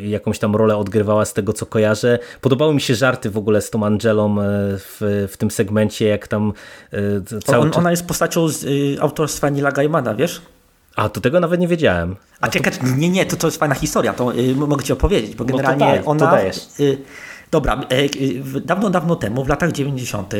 jakąś 0.00 0.38
tam 0.38 0.56
rolę 0.56 0.76
odgrywała 0.76 1.24
z 1.24 1.32
tego, 1.32 1.52
co 1.52 1.66
kojarzę. 1.66 2.18
Podobały 2.40 2.74
mi 2.74 2.80
się 2.80 2.94
żarty 2.94 3.30
w 3.30 3.38
ogóle 3.38 3.60
z 3.60 3.70
tą 3.70 3.86
Angelą 3.86 4.23
y, 4.26 4.42
w, 4.78 5.28
w 5.32 5.36
tym 5.36 5.50
segmencie, 5.50 6.08
jak 6.08 6.28
tam 6.28 6.52
y, 6.92 7.22
cały 7.44 7.62
On, 7.62 7.70
ona 7.74 7.90
jest 7.90 8.06
postacią 8.06 8.48
z 8.48 8.64
y, 8.64 8.96
autorstwa 9.00 9.48
Nila 9.48 9.72
Gaimana, 9.72 10.14
wiesz? 10.14 10.42
A, 10.96 11.08
to 11.08 11.20
tego 11.20 11.40
nawet 11.40 11.60
nie 11.60 11.68
wiedziałem. 11.68 12.16
A 12.40 12.48
czekaj, 12.48 12.72
nie, 12.96 13.08
nie, 13.08 13.26
to, 13.26 13.36
to 13.36 13.46
jest 13.46 13.58
fajna 13.58 13.74
historia, 13.74 14.12
to 14.12 14.34
y, 14.34 14.54
mogę 14.54 14.84
ci 14.84 14.92
opowiedzieć, 14.92 15.34
bo 15.34 15.44
No 15.44 15.50
to 15.50 15.56
generalnie 15.56 15.86
daj, 15.86 16.04
to 16.04 16.10
ona... 16.10 16.30
dajesz. 16.30 16.58
Y, 16.80 16.98
dobra, 17.50 17.80
y, 17.92 18.56
y, 18.56 18.60
dawno, 18.60 18.90
dawno 18.90 19.16
temu, 19.16 19.44
w 19.44 19.48
latach 19.48 19.72
90., 19.72 20.34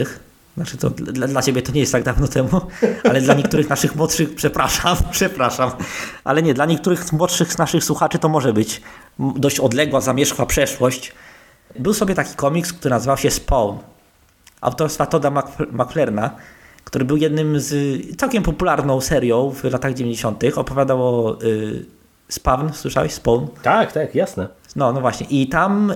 znaczy 0.57 0.77
to 0.77 0.91
dla, 0.91 1.27
dla 1.27 1.43
ciebie 1.43 1.63
to 1.63 1.73
nie 1.73 1.81
jest 1.81 1.93
tak 1.93 2.03
dawno 2.03 2.29
temu, 2.29 2.61
ale 3.11 3.21
dla 3.21 3.35
niektórych 3.35 3.69
naszych 3.69 3.97
młodszych, 3.97 4.35
przepraszam, 4.35 4.97
przepraszam, 5.11 5.71
ale 6.25 6.43
nie, 6.43 6.55
dla 6.55 6.67
niektórych 6.67 7.13
młodszych 7.13 7.59
naszych 7.59 7.85
słuchaczy 7.85 8.19
to 8.19 8.29
może 8.29 8.53
być 8.53 8.81
dość 9.19 9.61
odległa, 9.61 10.01
zamierzchła 10.01 10.47
przeszłość. 10.47 11.13
Był 11.79 11.95
sobie 11.95 12.15
taki 12.15 12.35
komiks, 12.35 12.73
który 12.73 12.91
nazywał 12.91 13.17
się 13.17 13.31
Spawn, 13.31 13.77
autorstwa 14.61 15.07
Toda 15.07 15.31
Mc- 15.31 15.67
McFlerna, 15.73 16.31
który 16.85 17.05
był 17.05 17.17
jednym 17.17 17.61
z 17.61 17.75
całkiem 18.17 18.43
popularną 18.43 19.01
serią 19.01 19.51
w 19.51 19.65
latach 19.65 19.95
90. 19.95 20.43
Opowiadał 20.55 21.03
o 21.03 21.43
y, 21.43 21.85
Spawn, 22.29 22.73
słyszałeś? 22.73 23.13
Spawn? 23.13 23.47
Tak, 23.63 23.93
tak, 23.93 24.15
jasne. 24.15 24.49
No, 24.77 24.93
no 24.93 25.01
właśnie. 25.01 25.27
I 25.31 25.49
tam 25.49 25.91
y, 25.91 25.95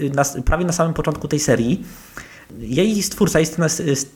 y, 0.00 0.10
na, 0.14 0.22
prawie 0.44 0.64
na 0.64 0.72
samym 0.72 0.94
początku 0.94 1.28
tej 1.28 1.40
serii 1.40 1.84
jej 2.58 3.02
stwórca 3.02 3.40
i 3.40 3.46
scena- 3.46 3.68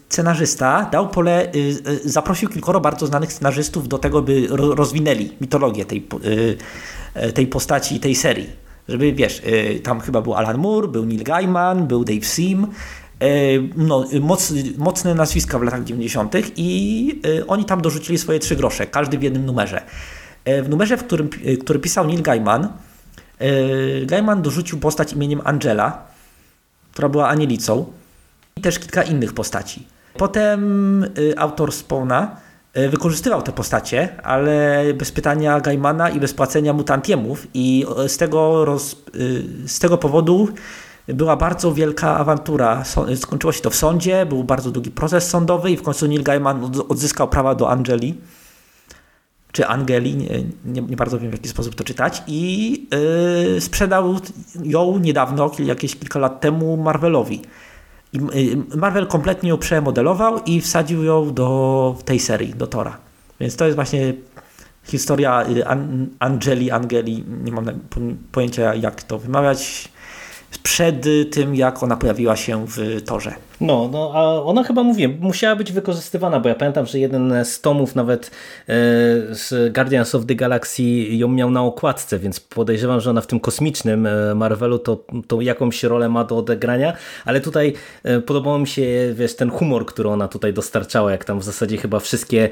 scenarzysta 0.08 0.88
dał 0.92 1.08
pole, 1.08 1.46
y, 1.54 1.58
y, 2.04 2.08
zaprosił 2.10 2.48
kilkoro 2.48 2.80
bardzo 2.80 3.06
znanych 3.06 3.32
scenarzystów 3.32 3.88
do 3.88 3.98
tego, 3.98 4.22
by 4.22 4.46
ro, 4.50 4.74
rozwinęli 4.74 5.32
mitologię 5.40 5.84
tej, 5.84 6.08
tej 7.34 7.46
postaci 7.46 7.96
i 7.96 8.00
tej 8.00 8.14
serii. 8.14 8.67
Żeby, 8.88 9.12
wiesz, 9.12 9.42
y, 9.46 9.80
tam 9.80 10.00
chyba 10.00 10.22
był 10.22 10.34
Alan 10.34 10.58
Moore, 10.58 10.88
był 10.88 11.06
Neil 11.06 11.22
Gaiman, 11.22 11.86
był 11.86 12.04
Dave 12.04 12.26
Sim, 12.26 12.66
y, 13.22 13.68
no, 13.76 14.04
y, 14.12 14.20
moc, 14.20 14.52
mocne 14.78 15.14
nazwiska 15.14 15.58
w 15.58 15.62
latach 15.62 15.84
90. 15.84 16.34
i 16.56 17.20
oni 17.48 17.64
tam 17.64 17.80
dorzucili 17.80 18.18
swoje 18.18 18.38
trzy 18.38 18.56
grosze, 18.56 18.86
każdy 18.86 19.18
w 19.18 19.22
jednym 19.22 19.46
numerze. 19.46 19.82
W 20.62 20.68
numerze, 20.68 20.96
w 20.96 21.04
którym, 21.04 21.30
który 21.60 21.78
pisał 21.78 22.06
Neil 22.06 22.22
Gaiman, 22.22 22.68
Gaiman 24.06 24.42
dorzucił 24.42 24.78
postać 24.78 25.12
imieniem 25.12 25.40
Angela, 25.44 26.06
która 26.92 27.08
była 27.08 27.28
anielicą 27.28 27.92
i 28.56 28.60
też 28.60 28.78
kilka 28.78 29.02
innych 29.02 29.32
postaci. 29.32 29.86
Potem 30.16 31.04
autor 31.36 31.72
Spawna 31.72 32.36
wykorzystywał 32.90 33.42
te 33.42 33.52
postacie, 33.52 34.22
ale 34.22 34.84
bez 34.94 35.12
pytania 35.12 35.60
Gaimana 35.60 36.10
i 36.10 36.20
bez 36.20 36.34
płacenia 36.34 36.72
mutantiemów 36.72 37.46
i 37.54 37.86
y, 38.04 38.08
z 38.08 38.16
tego, 38.16 38.64
roz, 38.64 38.96
y, 39.14 39.44
z 39.68 39.78
tego 39.78 39.98
powodu 39.98 40.48
była 41.08 41.36
bardzo 41.36 41.74
wielka 41.74 42.18
awantura. 42.18 42.84
Skończyło 43.16 43.52
się 43.52 43.60
to 43.60 43.70
w 43.70 43.74
sądzie, 43.74 44.26
był 44.26 44.44
bardzo 44.44 44.70
długi 44.70 44.90
proces 44.90 45.28
sądowy 45.28 45.70
i 45.70 45.76
w 45.76 45.82
końcu 45.82 46.08
Neil 46.08 46.22
Gaiman 46.22 46.64
od- 46.64 46.90
odzyskał 46.90 47.28
prawa 47.28 47.54
do 47.54 47.70
Angeli 47.70 48.14
czy 49.52 49.66
Angeli, 49.66 50.16
nie, 50.16 50.28
nie, 50.64 50.82
nie 50.82 50.96
bardzo 50.96 51.18
wiem 51.18 51.30
w 51.30 51.32
jaki 51.32 51.48
sposób 51.48 51.74
to 51.74 51.84
czytać, 51.84 52.22
i 52.26 52.70
yy, 53.54 53.60
sprzedał 53.60 54.14
ją 54.64 54.98
niedawno, 54.98 55.50
jakieś 55.58 55.96
kilka 55.96 56.18
lat 56.18 56.40
temu 56.40 56.76
Marvelowi. 56.76 57.42
Marvel 58.76 59.06
kompletnie 59.06 59.48
ją 59.48 59.58
przemodelował 59.58 60.38
i 60.46 60.60
wsadził 60.60 61.04
ją 61.04 61.34
do 61.34 61.96
tej 62.04 62.20
serii, 62.20 62.54
do 62.54 62.66
Tora. 62.66 62.98
Więc 63.40 63.56
to 63.56 63.64
jest 63.64 63.74
właśnie 63.74 64.14
historia 64.84 65.44
An 65.66 66.06
Angeli, 66.18 66.70
Angeli, 66.70 67.24
nie 67.44 67.52
mam 67.52 67.66
pojęcia 68.32 68.74
jak 68.74 69.02
to 69.02 69.18
wymawiać, 69.18 69.88
przed 70.62 71.06
tym 71.30 71.54
jak 71.54 71.82
ona 71.82 71.96
pojawiła 71.96 72.36
się 72.36 72.66
w 72.66 73.02
Torze. 73.02 73.34
No, 73.60 73.88
no, 73.92 74.12
a 74.14 74.42
ona 74.42 74.64
chyba, 74.64 74.82
mówię, 74.82 75.08
musiała 75.08 75.56
być 75.56 75.72
wykorzystywana, 75.72 76.40
bo 76.40 76.48
ja 76.48 76.54
pamiętam, 76.54 76.86
że 76.86 76.98
jeden 76.98 77.34
z 77.44 77.60
tomów 77.60 77.94
nawet 77.94 78.26
e, 78.26 78.32
z 79.34 79.72
Guardians 79.74 80.14
of 80.14 80.26
the 80.26 80.34
Galaxy 80.34 80.82
ją 81.10 81.28
miał 81.28 81.50
na 81.50 81.62
okładce, 81.62 82.18
więc 82.18 82.40
podejrzewam, 82.40 83.00
że 83.00 83.10
ona 83.10 83.20
w 83.20 83.26
tym 83.26 83.40
kosmicznym 83.40 84.06
e, 84.06 84.34
Marvelu 84.34 84.78
to, 84.78 85.04
to 85.26 85.40
jakąś 85.40 85.82
rolę 85.82 86.08
ma 86.08 86.24
do 86.24 86.36
odegrania, 86.36 86.92
ale 87.24 87.40
tutaj 87.40 87.72
e, 88.04 88.20
podobało 88.20 88.58
mi 88.58 88.66
się, 88.66 88.82
wiesz, 89.14 89.36
ten 89.36 89.50
humor, 89.50 89.86
który 89.86 90.08
ona 90.08 90.28
tutaj 90.28 90.52
dostarczała, 90.52 91.10
jak 91.10 91.24
tam 91.24 91.38
w 91.38 91.44
zasadzie 91.44 91.76
chyba 91.76 92.00
wszystkie 92.00 92.48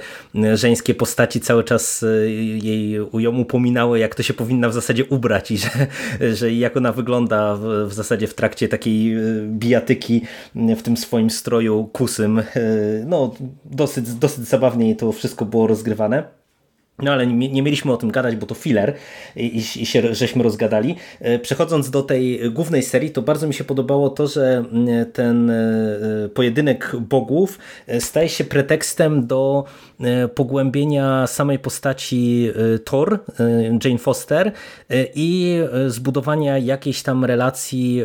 żeńskie 0.55 0.95
postaci 0.95 1.41
cały 1.41 1.65
czas 1.65 2.05
jej 2.63 2.91
ją 3.15 3.39
upominały, 3.39 3.99
jak 3.99 4.15
to 4.15 4.23
się 4.23 4.35
powinna 4.35 4.69
w 4.69 4.75
zasadzie 4.75 5.05
ubrać 5.05 5.51
i 5.51 5.59
że, 5.59 5.69
że 6.35 6.53
jak 6.53 6.77
ona 6.77 6.93
wygląda 6.93 7.57
w, 7.57 7.89
w 7.89 7.93
zasadzie 7.93 8.27
w 8.27 8.35
trakcie 8.35 8.69
takiej 8.69 9.17
bijatyki 9.49 10.23
w 10.55 10.83
tym 10.83 10.96
swoim 10.97 11.31
stroju 11.31 11.85
kusym. 11.93 12.39
E, 12.39 12.45
No, 13.07 13.35
dosyć, 13.65 14.13
dosyć 14.13 14.45
zabawnie 14.45 14.97
to 14.97 15.13
wszystko 15.13 15.45
było 15.45 15.67
rozgrywane. 15.67 16.25
No 16.99 17.13
ale 17.13 17.27
nie, 17.27 17.63
mieliśmy 17.63 17.93
o 17.93 17.97
tym 17.97 18.11
gadać, 18.11 18.37
bo 18.37 18.47
to 18.47 18.55
filler 18.55 18.95
i, 19.37 19.57
i, 19.57 19.87
się 19.87 20.15
żeśmy 20.15 20.43
rozgadali. 20.43 20.97
E, 21.21 21.39
Przechodząc 21.39 21.91
do 21.91 22.03
tej 22.03 22.51
głównej 22.51 22.83
serii, 22.83 23.11
to 23.11 23.23
bardzo 23.23 23.47
mi 23.47 23.55
się 23.55 23.65
podobało 23.65 24.11
to, 24.11 24.27
że 24.27 24.65
mm, 24.73 25.13
ten 25.13 25.51
e, 25.51 26.29
pojedynek 26.35 26.93
bogów 27.01 27.59
e, 27.87 28.01
staje 28.01 28.29
się 28.29 28.45
pretekstem 28.45 29.27
do 29.27 29.65
pogłębienia 30.35 31.27
samej 31.27 31.59
postaci 31.59 32.51
Thor, 32.85 33.19
Jane 33.85 33.99
Foster 33.99 34.53
i 35.15 35.59
zbudowania 35.87 36.59
jakiejś 36.59 37.03
tam 37.03 37.25
relacji 37.25 38.03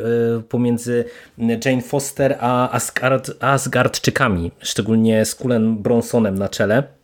pomiędzy 0.50 1.05
Jane 1.65 1.81
Foster 1.81 2.38
a 2.39 2.71
Asgard, 2.71 3.31
Asgardczykami, 3.39 4.51
szczególnie 4.60 5.25
z 5.25 5.36
Kulem 5.36 5.77
Bronsonem 5.77 6.38
na 6.38 6.50
czele. 6.50 7.00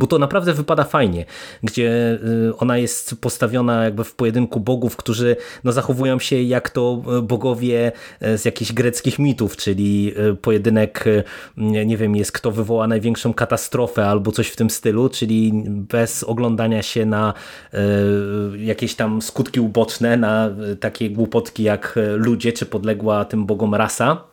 Bo 0.00 0.06
to 0.06 0.18
naprawdę 0.18 0.54
wypada 0.54 0.84
fajnie, 0.84 1.24
gdzie 1.62 2.18
y, 2.48 2.56
ona 2.56 2.78
jest 2.78 3.14
postawiona 3.20 3.84
jakby 3.84 4.04
w 4.04 4.14
pojedynku 4.14 4.60
bogów, 4.60 4.96
którzy 4.96 5.36
no, 5.64 5.72
zachowują 5.72 6.18
się 6.18 6.42
jak 6.42 6.70
to 6.70 7.02
y, 7.18 7.22
bogowie 7.22 7.92
y, 8.22 8.38
z 8.38 8.44
jakichś 8.44 8.72
greckich 8.72 9.18
mitów, 9.18 9.56
czyli 9.56 10.14
pojedynek, 10.42 11.04
nie 11.56 11.96
wiem, 11.96 12.16
jest 12.16 12.32
kto 12.32 12.50
wywoła 12.50 12.86
największą 12.86 13.34
katastrofę 13.34 14.06
albo 14.06 14.32
coś 14.32 14.48
w 14.48 14.56
tym 14.56 14.70
stylu, 14.70 15.08
czyli 15.08 15.64
bez 15.66 16.24
oglądania 16.24 16.82
się 16.82 17.06
na 17.06 17.34
jakieś 18.56 18.94
tam 18.94 19.22
skutki 19.22 19.60
uboczne, 19.60 20.16
na 20.16 20.50
takie 20.80 21.10
głupotki 21.10 21.62
jak 21.62 21.98
ludzie 22.16 22.52
czy 22.52 22.66
podległa 22.66 23.24
tym 23.24 23.46
bogom 23.46 23.74
rasa 23.74 24.29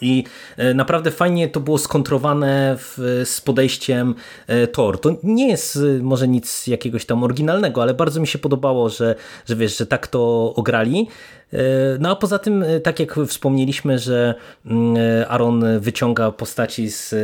I 0.00 0.24
e, 0.56 0.74
naprawdę 0.74 1.10
fajnie 1.10 1.48
to 1.48 1.60
było 1.60 1.78
skontrowane 1.78 2.76
w, 2.78 3.22
z 3.24 3.40
podejściem 3.40 4.14
e, 4.46 4.66
Thor. 4.66 5.00
To 5.00 5.16
nie 5.22 5.48
jest 5.48 5.76
e, 5.76 6.02
może 6.02 6.28
nic 6.28 6.66
jakiegoś 6.66 7.06
tam 7.06 7.24
oryginalnego, 7.24 7.82
ale 7.82 7.94
bardzo 7.94 8.20
mi 8.20 8.26
się 8.26 8.38
podobało, 8.38 8.88
że, 8.88 9.14
że 9.46 9.56
wiesz, 9.56 9.78
że 9.78 9.86
tak 9.86 10.06
to 10.06 10.52
ograli. 10.54 11.08
E, 11.52 11.58
no 12.00 12.10
a 12.10 12.16
poza 12.16 12.38
tym, 12.38 12.62
e, 12.62 12.80
tak 12.80 13.00
jak 13.00 13.14
wspomnieliśmy, 13.26 13.98
że 13.98 14.34
mm, 14.66 14.96
e, 14.96 15.28
Aaron 15.28 15.80
wyciąga 15.80 16.30
postaci 16.30 16.90
z 16.90 17.14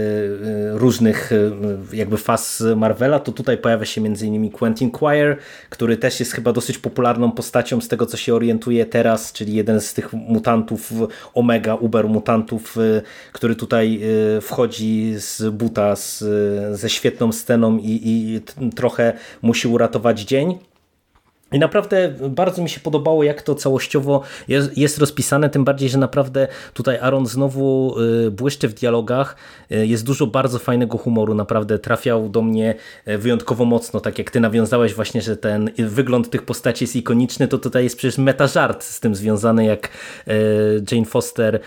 różnych 0.72 1.30
jakby 1.92 2.16
faz 2.16 2.64
Marvela, 2.76 3.20
to 3.20 3.32
tutaj 3.32 3.58
pojawia 3.58 3.84
się 3.84 4.00
m.in. 4.00 4.50
Quentin 4.50 4.90
Quire, 4.90 5.36
który 5.70 5.96
też 5.96 6.20
jest 6.20 6.32
chyba 6.32 6.52
dosyć 6.52 6.78
popularną 6.78 7.32
postacią 7.32 7.80
z 7.80 7.88
tego, 7.88 8.06
co 8.06 8.16
się 8.16 8.34
orientuje 8.34 8.86
teraz, 8.86 9.32
czyli 9.32 9.54
jeden 9.54 9.80
z 9.80 9.94
tych 9.94 10.12
mutantów 10.12 10.92
Omega, 11.34 11.74
Uber 11.74 12.08
mutantów, 12.08 12.76
który 13.32 13.56
tutaj 13.56 14.00
wchodzi 14.40 15.14
z 15.16 15.50
buta 15.50 15.96
z, 15.96 16.24
ze 16.78 16.90
świetną 16.90 17.32
sceną 17.32 17.78
i, 17.78 18.00
i 18.04 18.40
trochę 18.70 19.12
musi 19.42 19.68
uratować 19.68 20.20
dzień. 20.20 20.58
I 21.54 21.58
naprawdę 21.58 22.14
bardzo 22.28 22.62
mi 22.62 22.70
się 22.70 22.80
podobało, 22.80 23.24
jak 23.24 23.42
to 23.42 23.54
całościowo 23.54 24.22
jest, 24.48 24.78
jest, 24.78 24.98
rozpisane, 24.98 25.50
tym 25.50 25.64
bardziej, 25.64 25.88
że 25.88 25.98
naprawdę 25.98 26.48
tutaj 26.72 26.98
Aaron 26.98 27.26
znowu 27.26 27.94
y, 28.26 28.30
błyszczy 28.30 28.68
w 28.68 28.74
dialogach, 28.74 29.36
y, 29.72 29.86
jest 29.86 30.04
dużo 30.04 30.26
bardzo 30.26 30.58
fajnego 30.58 30.98
humoru, 30.98 31.34
naprawdę 31.34 31.78
trafiał 31.78 32.28
do 32.28 32.42
mnie 32.42 32.74
y, 33.08 33.18
wyjątkowo 33.18 33.64
mocno, 33.64 34.00
tak 34.00 34.18
jak 34.18 34.30
ty 34.30 34.40
nawiązałeś 34.40 34.94
właśnie, 34.94 35.22
że 35.22 35.36
ten 35.36 35.70
wygląd 35.78 36.30
tych 36.30 36.42
postaci 36.42 36.84
jest 36.84 36.96
ikoniczny, 36.96 37.48
to 37.48 37.58
tutaj 37.58 37.84
jest 37.84 37.96
przecież 37.96 38.18
metażart 38.18 38.84
z 38.84 39.00
tym 39.00 39.14
związany, 39.14 39.64
jak 39.64 39.88
Jane 40.92 41.06
Foster, 41.06 41.60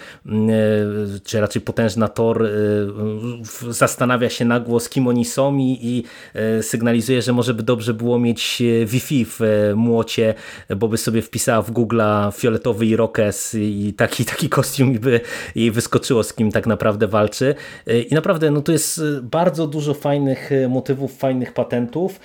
czy 1.24 1.42
raczej 1.42 1.62
potężna 1.62 2.08
Thor 2.08 2.50
zastanawia 3.70 4.30
się 4.30 4.46
na 4.46 4.60
głos, 4.60 4.90
kim 4.90 5.08
oni 5.08 5.26
są 5.26 5.58
i, 5.58 5.80
i 5.82 6.04
sygnalizuje, 6.62 7.22
że 7.22 7.34
może 7.34 7.54
by 7.54 7.64
dobrze 7.64 7.94
było 7.94 8.20
mieć 8.20 8.64
Wi-Fi 8.86 9.26
w 9.26 9.40
młocie, 9.78 10.34
bo 10.78 10.88
by 10.88 10.98
sobie 10.98 11.22
wpisała 11.22 11.62
w 11.62 11.72
Google'a 11.72 12.32
fioletowy 12.34 12.86
irokes 12.86 13.56
i 13.56 13.94
taki, 13.98 14.26
taki 14.36 14.50
kostium 14.50 14.94
i 14.94 15.00
by 15.00 15.22
jej 15.56 15.72
wyskoczyło, 15.72 16.24
z 16.24 16.34
kim 16.34 16.52
tak 16.52 16.68
naprawdę 16.68 17.08
walczy. 17.08 17.56
I 18.10 18.16
naprawdę 18.16 18.52
no 18.52 18.62
tu 18.62 18.72
jest 18.72 19.02
bardzo 19.22 19.68
dużo 19.68 19.94
fajnych 19.94 20.50
motywów, 20.70 21.18
fajnych 21.18 21.54
patentów. 21.54 22.20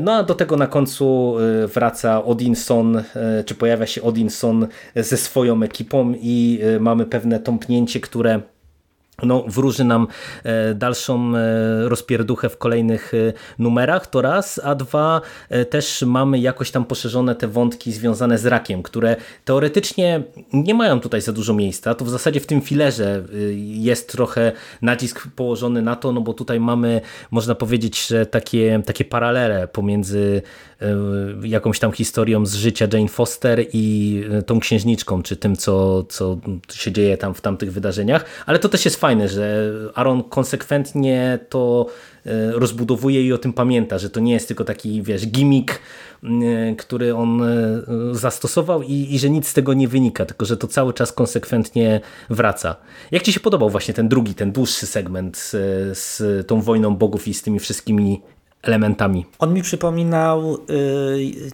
No 0.00 0.12
a 0.12 0.22
do 0.22 0.34
tego 0.34 0.56
na 0.56 0.66
końcu 0.66 1.36
e, 1.38 1.66
wraca 1.66 2.24
Odinson, 2.24 3.02
czy 3.46 3.54
pojawia 3.54 3.86
się 3.86 4.02
Odinson 4.02 4.66
ze 4.96 5.16
swoją 5.16 5.62
ekipą 5.62 6.14
i 6.20 6.60
mamy 6.80 7.06
pewne 7.06 7.40
tąpnięcie, 7.40 8.00
które 8.00 8.40
no, 9.22 9.44
wróży 9.46 9.84
nam 9.84 10.06
e, 10.44 10.74
dalszą 10.74 11.36
e, 11.36 11.88
rozpierduchę 11.88 12.48
w 12.48 12.58
kolejnych 12.58 13.14
e, 13.14 13.32
numerach, 13.58 14.06
to 14.06 14.22
raz, 14.22 14.60
a 14.64 14.74
dwa, 14.74 15.20
też 15.70 16.02
mamy 16.06 16.38
jakoś 16.38 16.70
tam 16.70 16.84
poszerzone 16.84 17.34
te 17.34 17.48
wątki 17.48 17.92
związane 17.92 18.38
z 18.38 18.46
rakiem, 18.46 18.82
które 18.82 19.16
teoretycznie 19.44 20.22
nie 20.52 20.74
mają 20.74 21.00
tutaj 21.00 21.20
za 21.20 21.32
dużo 21.32 21.54
miejsca, 21.54 21.94
to 21.94 22.04
w 22.04 22.10
zasadzie 22.10 22.40
w 22.40 22.46
tym 22.46 22.60
filerze 22.60 23.24
jest 23.58 24.12
trochę 24.12 24.52
nacisk 24.82 25.28
położony 25.36 25.82
na 25.82 25.96
to, 25.96 26.12
no 26.12 26.20
bo 26.20 26.34
tutaj 26.34 26.60
mamy, 26.60 27.00
można 27.30 27.54
powiedzieć, 27.54 28.06
że 28.06 28.26
takie, 28.26 28.82
takie 28.86 29.04
paralele 29.04 29.68
pomiędzy 29.68 30.42
jakąś 31.42 31.78
tam 31.78 31.92
historią 31.92 32.46
z 32.46 32.54
życia 32.54 32.88
Jane 32.92 33.08
Foster 33.08 33.64
i 33.72 34.24
tą 34.46 34.60
księżniczką, 34.60 35.22
czy 35.22 35.36
tym, 35.36 35.56
co, 35.56 36.02
co 36.02 36.38
się 36.72 36.92
dzieje 36.92 37.16
tam 37.16 37.34
w 37.34 37.40
tamtych 37.40 37.72
wydarzeniach, 37.72 38.24
ale 38.46 38.58
to 38.58 38.68
też 38.68 38.84
jest 38.84 39.00
fajne, 39.04 39.28
że 39.28 39.72
Aaron 39.94 40.22
konsekwentnie 40.22 41.38
to 41.48 41.86
e, 42.26 42.52
rozbudowuje 42.52 43.22
i 43.22 43.32
o 43.32 43.38
tym 43.38 43.52
pamięta, 43.52 43.98
że 43.98 44.10
to 44.10 44.20
nie 44.20 44.32
jest 44.32 44.48
tylko 44.48 44.64
taki, 44.64 45.02
wiesz, 45.02 45.26
gimmick, 45.26 45.72
e, 45.72 46.76
który 46.76 47.14
on 47.14 47.42
e, 47.42 47.82
zastosował 48.12 48.82
i, 48.82 49.14
i, 49.14 49.18
że 49.18 49.30
nic 49.30 49.48
z 49.48 49.52
tego 49.52 49.74
nie 49.74 49.88
wynika, 49.88 50.26
tylko 50.26 50.44
że 50.44 50.56
to 50.56 50.66
cały 50.66 50.92
czas 50.92 51.12
konsekwentnie 51.12 52.00
wraca. 52.30 52.76
Jak 53.10 53.22
Ci 53.22 53.32
się 53.32 53.40
podobał 53.40 53.70
właśnie 53.70 53.94
ten 53.94 54.08
drugi, 54.08 54.34
ten 54.34 54.52
dłuższy 54.52 54.86
segment 54.86 55.36
z, 55.36 55.50
z 55.98 56.46
tą 56.46 56.60
wojną 56.60 56.96
bogów 56.96 57.28
i 57.28 57.34
z 57.34 57.42
tymi 57.42 57.60
wszystkimi 57.60 58.22
elementami? 58.62 59.26
On 59.38 59.54
mi 59.54 59.62
przypominał 59.62 60.54
y, 60.54 61.50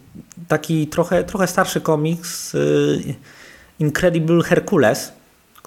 taki 0.47 0.87
trochę, 0.87 1.23
trochę 1.23 1.47
starszy 1.47 1.81
komiks 1.81 2.55
y, 2.55 3.15
Incredible 3.79 4.43
Hercules, 4.43 5.20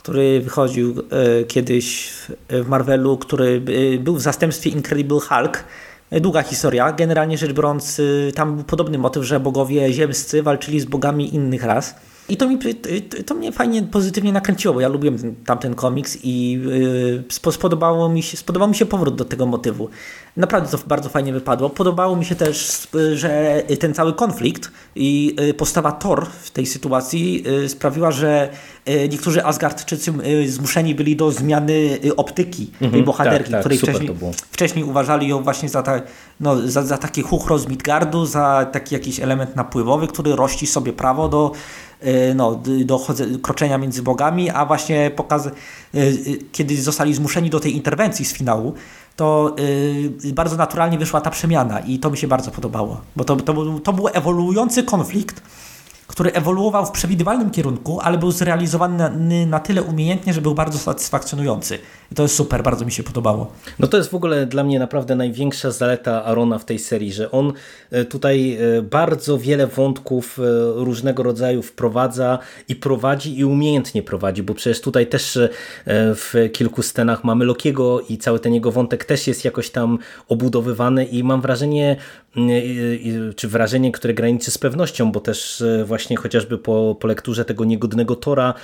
który 0.05 0.41
wychodził 0.41 0.95
e, 1.11 1.45
kiedyś 1.45 2.13
w 2.51 2.69
Marvelu, 2.69 3.19
który 3.19 3.63
e, 3.95 3.99
był 3.99 4.15
w 4.17 4.21
zastępstwie 4.21 4.71
Incredible 4.71 5.21
Hulk. 5.21 5.65
E, 6.11 6.21
długa 6.21 6.43
historia. 6.43 6.93
Generalnie 6.93 7.39
rzecz 7.39 7.53
biorąc, 7.53 8.01
tam 8.35 8.55
był 8.55 8.65
podobny 8.65 8.99
motyw, 8.99 9.25
że 9.25 9.41
bogowie 9.41 9.93
ziemscy 9.93 10.43
walczyli 10.43 10.81
z 10.81 10.85
bogami 10.85 11.35
innych 11.35 11.65
ras. 11.65 11.95
I 12.29 12.37
to, 12.37 12.49
mi, 12.49 12.59
to 13.27 13.35
mnie 13.35 13.53
fajnie, 13.53 13.83
pozytywnie 13.83 14.33
nakręciło, 14.33 14.75
bo 14.75 14.81
ja 14.81 14.89
lubiłem 14.89 15.19
ten, 15.19 15.35
tamten 15.35 15.75
komiks 15.75 16.19
i 16.23 16.61
spodobało 17.51 18.09
mi 18.09 18.23
się, 18.23 18.37
spodobał 18.37 18.69
mi 18.69 18.75
się 18.75 18.87
powrót 18.87 19.15
do 19.15 19.25
tego 19.25 19.47
motywu. 19.47 19.89
Naprawdę 20.37 20.79
to 20.79 20.79
bardzo 20.87 21.09
fajnie 21.09 21.33
wypadło. 21.33 21.71
Podobało 21.71 22.17
mi 22.17 22.25
się 22.25 22.35
też, 22.35 22.89
że 23.15 23.63
ten 23.81 23.95
cały 23.95 24.13
konflikt 24.13 24.71
i 24.97 25.37
y, 25.41 25.55
postawa 25.55 25.93
Thor 25.93 26.27
w 26.27 26.51
tej 26.51 26.67
sytuacji 26.67 27.45
y, 27.65 27.69
sprawiła, 27.69 28.11
że 28.11 28.49
y, 28.89 29.09
niektórzy 29.09 29.45
Asgardczycy 29.45 30.13
zmuszeni 30.47 30.95
byli 30.95 31.17
do 31.17 31.33
zmiany 31.33 31.99
optyki 32.17 32.67
tej 32.67 32.87
mhm, 32.87 33.05
bohaterki, 33.05 33.51
tak, 33.51 33.53
tak, 33.53 33.61
której 33.61 33.79
wcześniej, 33.79 34.11
wcześniej 34.51 34.85
uważali 34.85 35.29
ją 35.29 35.43
właśnie 35.43 35.69
za, 35.69 35.83
ta, 35.83 36.01
no, 36.41 36.69
za, 36.69 36.83
za 36.83 36.99
taki 36.99 37.23
chuchro 37.23 37.59
z 37.59 37.69
Midgardu, 37.69 38.27
za 38.27 38.67
taki 38.73 38.95
jakiś 38.95 39.21
element 39.21 39.57
napływowy, 39.57 40.07
który 40.07 40.37
rości 40.37 40.67
sobie 40.67 40.93
prawo 40.93 41.29
do 41.29 41.53
no, 42.35 42.63
do 42.85 43.01
kroczenia 43.43 43.79
między 43.79 44.03
bogami, 44.03 44.51
a 44.51 44.67
właśnie 44.67 45.11
pokaz, 45.17 45.49
kiedy 46.53 46.83
zostali 46.83 47.15
zmuszeni 47.15 47.51
do 47.51 47.61
tej 47.61 47.77
interwencji 47.77 48.25
z 48.25 48.33
finału, 48.33 48.75
to 49.17 49.57
yy, 50.25 50.33
bardzo 50.33 50.57
naturalnie 50.57 50.99
wyszła 50.99 51.21
ta 51.21 51.31
przemiana 51.31 51.81
i 51.81 51.99
to 51.99 52.11
mi 52.11 52.17
się 52.17 52.29
bardzo 52.29 52.51
podobało, 52.51 53.01
bo 53.17 53.25
to, 53.25 53.37
to, 53.37 53.55
to 53.81 53.93
był 53.93 54.09
ewoluujący 54.09 54.83
konflikt, 54.83 55.43
który 56.07 56.33
ewoluował 56.33 56.87
w 56.87 56.91
przewidywalnym 56.91 57.51
kierunku, 57.51 58.01
ale 58.01 58.19
był 58.19 58.31
zrealizowany 58.31 59.11
na 59.47 59.61
tyle 59.61 59.83
umiejętnie, 59.83 60.33
że 60.33 60.41
był 60.41 60.55
bardzo 60.55 60.79
satysfakcjonujący. 60.79 61.79
I 62.13 62.15
to 62.15 62.23
jest 62.23 62.35
super, 62.35 62.63
bardzo 62.63 62.85
mi 62.85 62.93
się 62.93 63.03
podobało. 63.03 63.53
No 63.79 63.87
to 63.87 63.97
jest 63.97 64.11
w 64.11 64.15
ogóle 64.15 64.47
dla 64.47 64.65
mnie 64.65 64.79
naprawdę 64.79 65.17
największa 65.17 65.71
zaleta 65.71 66.25
Arona 66.25 66.59
w 66.59 66.65
tej 66.65 66.79
serii, 66.79 67.13
że 67.13 67.31
on 67.31 67.53
e, 67.91 68.05
tutaj 68.05 68.59
e, 68.79 68.83
bardzo 68.83 69.39
wiele 69.39 69.67
wątków 69.67 70.39
e, 70.39 70.43
różnego 70.85 71.23
rodzaju 71.23 71.63
wprowadza 71.63 72.39
i 72.69 72.77
prowadzi 72.77 73.39
i 73.39 73.45
umiejętnie 73.45 74.03
prowadzi, 74.03 74.43
bo 74.43 74.55
przecież 74.55 74.81
tutaj 74.81 75.07
też 75.07 75.39
w 75.87 76.51
kilku 76.53 76.83
scenach 76.83 77.25
mamy 77.25 77.45
Lokiego 77.45 78.01
i 78.01 78.19
cały 78.19 78.41
ten 78.41 78.55
jego 78.55 78.73
wątek 78.73 79.05
też 79.05 79.27
jest 79.27 79.45
jakoś 79.45 79.71
tam 79.71 79.99
obudowywany 80.29 81.05
i 81.05 81.25
mam 81.25 81.41
wrażenie, 81.41 81.97
czy 83.37 83.49
wrażenie, 83.49 83.93
które 83.93 84.15
graniczy 84.15 84.51
z 84.51 84.59
pewnością, 84.59 85.13
bo 85.13 85.21
też 85.21 85.65
właśnie 85.85 86.17
chociażby 86.17 86.59
po, 86.59 86.97
po 87.01 87.09
lekturze 87.09 87.45
tego 87.45 87.65
niegodnego 87.65 88.17
Tora 88.17 88.55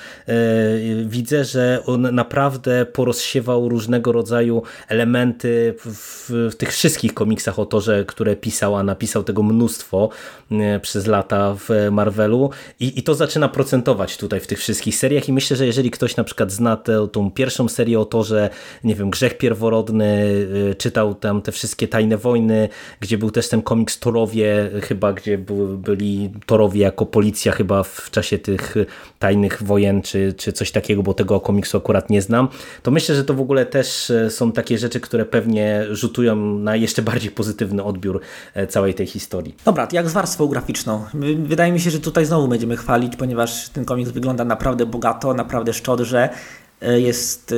widzę, 1.04 1.44
że 1.44 1.82
on 1.86 2.14
naprawdę 2.14 2.86
porozsiewał 2.86 3.68
różnego 3.68 4.12
rodzaju 4.12 4.62
elementy 4.88 5.74
w, 5.78 6.30
w, 6.52 6.56
tych 6.56 6.72
wszystkich 6.72 7.14
komiksach 7.14 7.58
o 7.58 7.66
Torze, 7.66 8.04
które 8.04 8.36
pisał, 8.36 8.76
a 8.76 8.82
napisał 8.82 9.24
tego 9.24 9.42
mnóstwo 9.42 10.08
e, 10.50 10.80
przez 10.80 11.06
lata 11.06 11.56
w 11.58 11.88
Marvelu. 11.90 12.50
I, 12.80 12.98
i 12.98 13.02
to 13.02 13.14
zaczyna 13.14 13.48
procentować 13.48 14.16
tutaj 14.16 14.40
w 14.40 14.46
tych 14.46 14.58
wszystkich 14.58 14.96
seriach. 14.96 15.28
I 15.28 15.32
myślę, 15.32 15.56
że 15.56 15.66
jeżeli 15.66 15.90
ktoś 15.90 16.16
na 16.16 16.24
przykład 16.24 16.52
zna 16.52 16.76
tę, 16.76 17.08
tą 17.12 17.30
pierwszą 17.30 17.68
serię 17.68 18.00
o 18.00 18.04
Torze, 18.04 18.50
nie 18.84 18.94
wiem, 18.94 19.10
Grzech 19.10 19.38
Pierworodny, 19.38 20.46
e, 20.70 20.74
czytał 20.74 21.14
tam 21.14 21.42
te 21.42 21.52
wszystkie 21.52 21.88
Tajne 21.88 22.16
Wojny, 22.16 22.68
gdzie 23.00 23.18
był 23.18 23.30
też 23.30 23.48
ten 23.48 23.59
komiks 23.62 23.98
Torowie 23.98 24.70
chyba, 24.82 25.12
gdzie 25.12 25.38
byli 25.76 26.30
Torowie 26.46 26.80
jako 26.80 27.06
policja 27.06 27.52
chyba 27.52 27.82
w 27.82 28.10
czasie 28.10 28.38
tych 28.38 28.74
Tajnych 29.18 29.62
Wojen, 29.62 30.02
czy, 30.02 30.34
czy 30.36 30.52
coś 30.52 30.70
takiego, 30.70 31.02
bo 31.02 31.14
tego 31.14 31.40
komiksu 31.40 31.76
akurat 31.76 32.10
nie 32.10 32.22
znam, 32.22 32.48
to 32.82 32.90
myślę, 32.90 33.14
że 33.14 33.24
to 33.24 33.34
w 33.34 33.40
ogóle 33.40 33.66
też 33.66 34.10
e, 34.10 34.30
są 34.30 34.52
takie 34.52 34.78
rzeczy, 34.78 35.00
które 35.00 35.24
pewnie 35.24 35.86
rzutują 35.90 36.36
na 36.58 36.76
jeszcze 36.76 37.02
bardziej 37.02 37.30
pozytywny 37.30 37.84
odbiór 37.84 38.20
e, 38.54 38.66
całej 38.66 38.94
tej 38.94 39.06
historii. 39.06 39.54
Dobra, 39.64 39.88
jak 39.92 40.08
z 40.08 40.12
warstwą 40.12 40.46
graficzną? 40.46 41.04
Wydaje 41.38 41.72
mi 41.72 41.80
się, 41.80 41.90
że 41.90 42.00
tutaj 42.00 42.26
znowu 42.26 42.48
będziemy 42.48 42.76
chwalić, 42.76 43.16
ponieważ 43.16 43.68
ten 43.68 43.84
komiks 43.84 44.10
wygląda 44.10 44.44
naprawdę 44.44 44.86
bogato, 44.86 45.34
naprawdę 45.34 45.72
szczodrze 45.72 46.28
e, 46.28 46.69
jest 46.96 47.54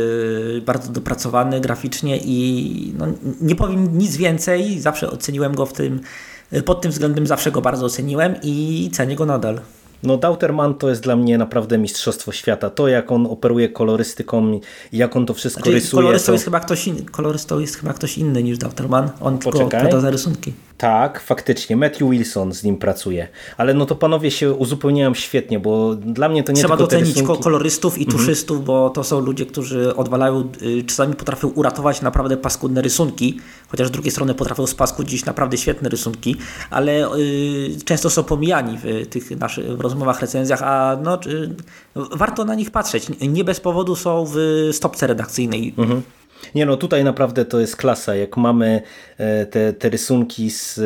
bardzo 0.66 0.92
dopracowany 0.92 1.60
graficznie 1.60 2.18
i 2.24 2.94
no, 2.98 3.06
nie 3.40 3.54
powiem 3.56 3.98
nic 3.98 4.16
więcej, 4.16 4.80
zawsze 4.80 5.10
oceniłem 5.10 5.54
go 5.54 5.66
w 5.66 5.72
tym, 5.72 6.00
pod 6.64 6.80
tym 6.80 6.90
względem 6.90 7.26
zawsze 7.26 7.50
go 7.50 7.60
bardzo 7.62 7.86
oceniłem 7.86 8.34
i 8.42 8.90
cenię 8.92 9.16
go 9.16 9.26
nadal. 9.26 9.60
No 10.02 10.16
Dauterman 10.16 10.74
to 10.74 10.88
jest 10.88 11.02
dla 11.02 11.16
mnie 11.16 11.38
naprawdę 11.38 11.78
mistrzostwo 11.78 12.32
świata. 12.32 12.70
To 12.70 12.88
jak 12.88 13.12
on 13.12 13.26
operuje 13.26 13.68
kolorystyką 13.68 14.60
jak 14.92 15.16
on 15.16 15.26
to 15.26 15.34
wszystko 15.34 15.60
Znaczy, 15.62 15.74
rysuje. 15.74 16.02
kolorystą, 16.02 16.26
To... 16.26 16.32
jest 16.32 16.44
chyba 16.44 16.60
ktoś 16.60 16.86
inny, 16.86 17.02
kolorystą 17.02 17.58
jest 17.58 17.76
chyba 17.76 17.92
ktoś 17.92 18.18
inny 18.18 18.42
niż 18.42 18.58
Dauterman. 18.58 19.10
On 19.20 19.38
tylko 19.38 19.50
Poczekaj. 19.58 19.80
odpowiada 19.80 20.00
za 20.00 20.10
rysunki. 20.10 20.52
Tak, 20.82 21.20
faktycznie. 21.20 21.76
Matthew 21.76 22.10
Wilson 22.10 22.52
z 22.52 22.64
nim 22.64 22.76
pracuje. 22.76 23.28
Ale 23.56 23.74
no 23.74 23.86
to 23.86 23.96
panowie 23.96 24.30
się 24.30 24.52
uzupełniają 24.52 25.14
świetnie, 25.14 25.60
bo 25.60 25.94
dla 25.94 26.28
mnie 26.28 26.44
to 26.44 26.52
nie 26.52 26.58
Trzeba 26.58 26.76
docenić 26.76 27.08
rysunki... 27.08 27.20
Mhm. 27.20 27.42
kolorystów 27.42 27.98
i 27.98 28.06
tuszystów, 28.06 28.64
bo 28.64 28.90
to 28.90 29.04
są 29.04 29.20
ludzie, 29.20 29.46
którzy 29.46 29.96
odwalają, 29.96 30.48
y, 30.62 30.84
czasami 30.84 31.14
potrafią 31.14 31.48
uratować 31.48 32.02
naprawdę 32.02 32.36
paskudne 32.36 32.82
rysunki, 32.82 33.40
chociaż 33.68 33.88
z 33.88 33.90
drugiej 33.90 34.10
strony 34.10 34.34
potrafią 34.34 34.66
spaskudzić 34.66 35.24
naprawdę 35.24 35.58
świetne 35.58 35.88
rysunki, 35.88 36.36
ale 36.70 37.14
y, 37.16 37.70
często 37.84 38.10
są 38.10 38.24
pomijani 38.24 38.78
w 38.82 39.06
tych 39.08 39.30
naszych 39.30 39.76
w 39.76 39.80
rozmowach, 39.80 40.20
recenzjach, 40.20 40.62
a 40.62 40.96
no, 41.02 41.18
y, 41.26 41.54
warto 41.94 42.44
na 42.44 42.54
nich 42.54 42.70
patrzeć. 42.70 43.06
Nie 43.20 43.44
bez 43.44 43.60
powodu 43.60 43.96
są 43.96 44.24
w 44.34 44.68
stopce 44.72 45.06
redakcyjnej. 45.06 45.74
Mhm. 45.78 46.02
Nie 46.54 46.66
no, 46.66 46.76
tutaj 46.76 47.04
naprawdę 47.04 47.44
to 47.44 47.60
jest 47.60 47.76
klasa. 47.76 48.14
Jak 48.14 48.36
mamy 48.36 48.82
e, 49.18 49.46
te, 49.46 49.72
te 49.72 49.88
rysunki 49.88 50.50
z 50.50 50.78
e, 50.78 50.82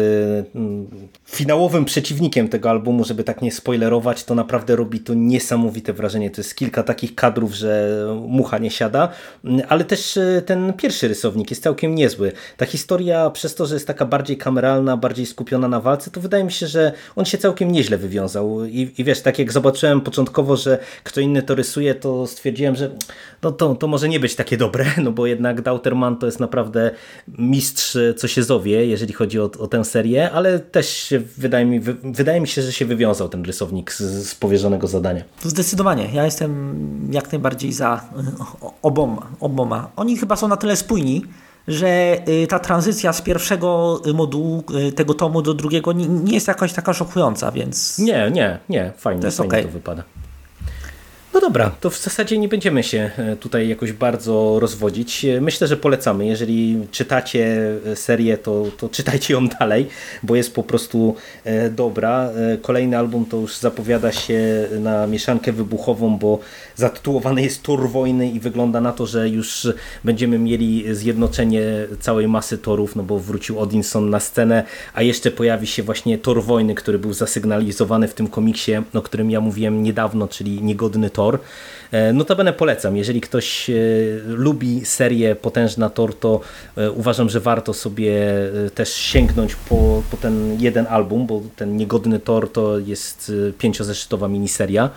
finałowym 1.25 1.85
przeciwnikiem 1.85 2.49
tego 2.49 2.71
albumu, 2.71 3.05
żeby 3.05 3.25
tak 3.25 3.43
nie 3.43 3.53
spoilerować, 3.53 4.25
to 4.25 4.35
naprawdę 4.35 4.77
robi 4.77 5.01
to 5.01 5.15
niesamowite 5.15 5.93
wrażenie. 5.93 6.31
To 6.31 6.41
jest 6.41 6.55
kilka 6.55 6.83
takich 6.83 7.15
kadrów, 7.15 7.55
że 7.55 8.07
mucha 8.29 8.59
nie 8.59 8.71
siada, 8.71 9.09
Mm, 9.45 9.63
ale 9.69 9.85
też 9.85 10.17
e, 10.17 10.43
ten 10.47 10.73
pierwszy 10.73 11.09
rysownik 11.09 11.51
jest 11.51 11.63
całkiem 11.63 11.95
niezły. 11.95 12.33
Ta 12.57 12.67
historia 12.67 13.31
przez 13.31 13.55
to, 13.55 13.67
że 13.67 13.75
jest 13.75 13.87
taka 13.87 14.07
bardziej 14.07 14.37
kameralna, 14.37 14.97
bardziej 14.97 15.27
skupiona 15.27 15.69
na 15.69 15.81
walce, 15.81 16.11
to 16.11 16.21
wydaje 16.21 16.45
mi 16.45 16.53
się, 16.53 16.67
że 16.67 16.93
on 17.17 17.25
się 17.25 17.39
całkiem 17.39 17.73
nieźle 17.73 17.99
wywiązał. 17.99 18.65
I, 18.65 18.95
i 18.99 19.05
wiesz, 19.05 19.21
tak 19.21 19.39
jak 19.39 19.53
zobaczyłem 19.53 20.01
początkowo, 20.01 20.57
że 20.57 20.79
kto 21.05 21.21
inny 21.21 21.43
to 21.43 21.55
rysuje, 21.55 21.95
to 21.95 22.27
stwierdziłem, 22.27 22.77
że 22.77 22.91
no 23.43 23.53
to, 23.53 23.75
to 23.75 23.87
może 23.87 24.09
nie 24.09 24.21
być 24.21 24.35
takie 24.35 24.57
dobre, 24.57 24.87
no 25.05 25.13
bo 25.13 25.27
jednak 25.27 25.46
Dauterman 25.55 26.17
to 26.17 26.27
jest 26.27 26.41
naprawdę 26.41 26.91
mistrz, 27.39 27.99
co 28.17 28.29
się 28.29 28.43
zowie, 28.43 28.87
jeżeli 28.87 29.13
chodzi 29.15 29.41
o, 29.41 29.45
o 29.59 29.67
tę 29.67 29.85
serię, 29.85 30.31
ale 30.31 30.59
też 30.59 31.15
wydaje, 31.37 31.67
mi, 31.67 31.81
wy, 31.81 31.95
wydaje 32.05 32.41
mi 32.41 32.49
się, 32.49 32.63
że 32.63 32.73
się 32.73 32.85
wywiązał 32.85 33.29
ten 33.29 33.45
rysownik 33.45 33.93
z, 33.93 33.99
z 34.29 34.35
powierzonego 34.35 34.87
zadania. 34.87 35.23
Zdecydowanie. 35.43 36.09
Ja 36.13 36.25
jestem 36.25 36.79
jak 37.13 37.33
najbardziej 37.33 37.73
za 37.73 38.01
o- 38.63 38.75
oboma, 38.83 39.27
oboma. 39.41 39.91
Oni 39.97 40.17
chyba 40.17 40.37
są 40.37 40.49
na 40.49 40.57
tyle 40.57 40.77
spójni, 40.77 41.25
że 41.69 42.17
y, 42.29 42.47
ta 42.47 42.59
tranzycja 42.59 43.13
z 43.13 43.23
pierwszego 43.23 44.01
modułu 44.15 44.65
tego 44.97 45.15
tomu 45.15 45.43
do 45.43 45.55
drugiego 45.55 45.93
nie, 45.93 46.35
jest 46.35 46.49
jakaś 46.49 46.73
taka 46.73 46.93
szokująca, 46.93 47.53
więc 47.53 47.99
Nie, 47.99 48.31
nie, 48.31 48.59
nie, 48.69 48.93
fajnie 48.97 49.21
To 49.21 49.27
jest 49.27 49.37
fajnie 49.39 49.51
okej. 49.51 49.65
to 49.65 49.71
wypada. 49.71 50.03
No 51.37 51.41
dobra, 51.41 51.71
to 51.81 51.91
w 51.91 51.99
zasadzie 51.99 52.39
nie 52.39 52.49
będziemy 52.49 52.83
się 52.83 53.11
e, 53.19 53.37
tutaj 53.37 53.69
jakoś 53.69 53.93
bardzo 53.93 54.61
rozwodzić. 54.61 55.25
E, 55.25 55.41
Myślę, 55.41 55.67
że 55.67 55.77
polecamy. 55.77 56.27
Jeżeli 56.27 56.87
czytacie 56.91 57.73
e, 57.87 57.97
serię, 57.97 58.39
to, 58.39 58.65
to 58.79 58.89
czytajcie 58.89 59.35
ją 59.35 59.49
dalej, 59.49 59.89
bo 60.23 60.37
jest 60.37 60.55
po 60.55 60.63
prostu 60.63 61.15
dobra. 61.71 62.31
Kolejny 62.63 62.99
album 62.99 63.27
to 63.27 63.37
już 63.37 63.57
zapowiada 63.57 64.13
się 64.13 64.69
na 64.81 65.07
mieszankę 65.07 65.53
wybuchową, 65.53 66.19
bo 66.19 66.39
zatytułowany 66.75 67.43
jest 67.43 67.63
Tor 67.63 67.89
Wojny 67.89 68.31
i 68.31 68.41
wygląda 68.41 68.81
na 68.81 68.93
to, 68.93 69.07
że 69.07 69.29
już 69.29 69.69
będziemy 70.05 70.39
mieli 70.39 70.95
zjednoczenie 70.95 71.63
całej 72.01 72.29
masy 72.29 72.59
torów, 72.59 72.97
no 72.97 73.03
bo 73.03 73.19
wrócił 73.19 73.61
Odinson 73.61 74.11
na 74.11 74.21
scenę, 74.21 74.65
a 74.95 75.03
jeszcze 75.03 75.31
pojawi 75.31 75.67
się 75.67 75.83
właśnie 75.83 76.19
Tor 76.19 76.45
Wojny, 76.45 76.75
który 76.75 76.99
był 76.99 77.13
zasygnalizowany 77.13 78.09
w 78.09 78.15
tym 78.15 78.29
komiksie, 78.29 78.73
o 78.95 79.03
którym 79.03 79.31
ja 79.31 79.41
mówiłem 79.41 79.83
niedawno, 79.83 80.29
czyli 80.29 80.63
Niegodny 80.63 81.11
Tor. 81.11 81.26
E, 81.93 82.13
Notabene 82.13 82.53
polecam, 82.53 82.97
jeżeli 82.97 83.21
ktoś 83.21 83.71
e, 83.71 83.75
lubi 84.27 84.85
serię 84.85 85.37
Potężna 85.37 85.91
Tor, 85.91 86.19
to 86.19 86.41
e, 86.77 86.91
uważam, 86.91 87.29
że 87.29 87.41
warto 87.41 87.75
sobie 87.75 88.17
też 88.75 88.95
sięgnąć 88.95 89.55
po, 89.55 90.03
po 90.11 90.17
ten 90.17 90.61
jeden 90.61 90.87
album, 90.87 91.27
bo 91.27 91.43
ten 91.57 91.77
Niegodny 91.77 92.19
Tor 92.19 92.53
to 92.53 92.79
jest 92.79 93.33
pięciozeszytowa 93.59 94.29
miniseria, 94.29 94.91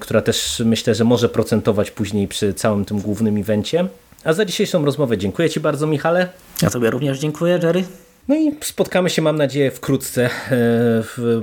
która 0.00 0.22
też 0.22 0.62
myślę, 0.64 0.94
że 0.94 1.04
może 1.04 1.28
procentować 1.28 1.90
później 1.90 2.28
przy 2.28 2.54
całym 2.54 2.84
tym 2.84 3.00
głównym 3.00 3.36
evencie. 3.36 3.86
A 4.24 4.32
za 4.32 4.44
dzisiejszą 4.44 4.84
rozmowę 4.84 5.18
dziękuję 5.18 5.50
Ci 5.50 5.60
bardzo, 5.60 5.86
Michale. 5.86 6.28
ja 6.62 6.70
Tobie 6.70 6.90
również 6.90 7.18
dziękuję, 7.18 7.58
Jerry. 7.62 7.84
No 8.28 8.34
i 8.34 8.52
spotkamy 8.62 9.10
się, 9.10 9.22
mam 9.22 9.36
nadzieję, 9.36 9.70
wkrótce 9.70 10.30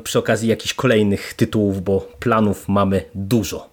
przy 0.04 0.20
okazji 0.20 0.50
jakichś 0.50 0.74
kolejnych 0.74 1.34
tytułów, 1.34 1.84
bo 1.84 2.08
planów 2.20 2.68
mamy 2.68 3.04
dużo. 3.16 3.73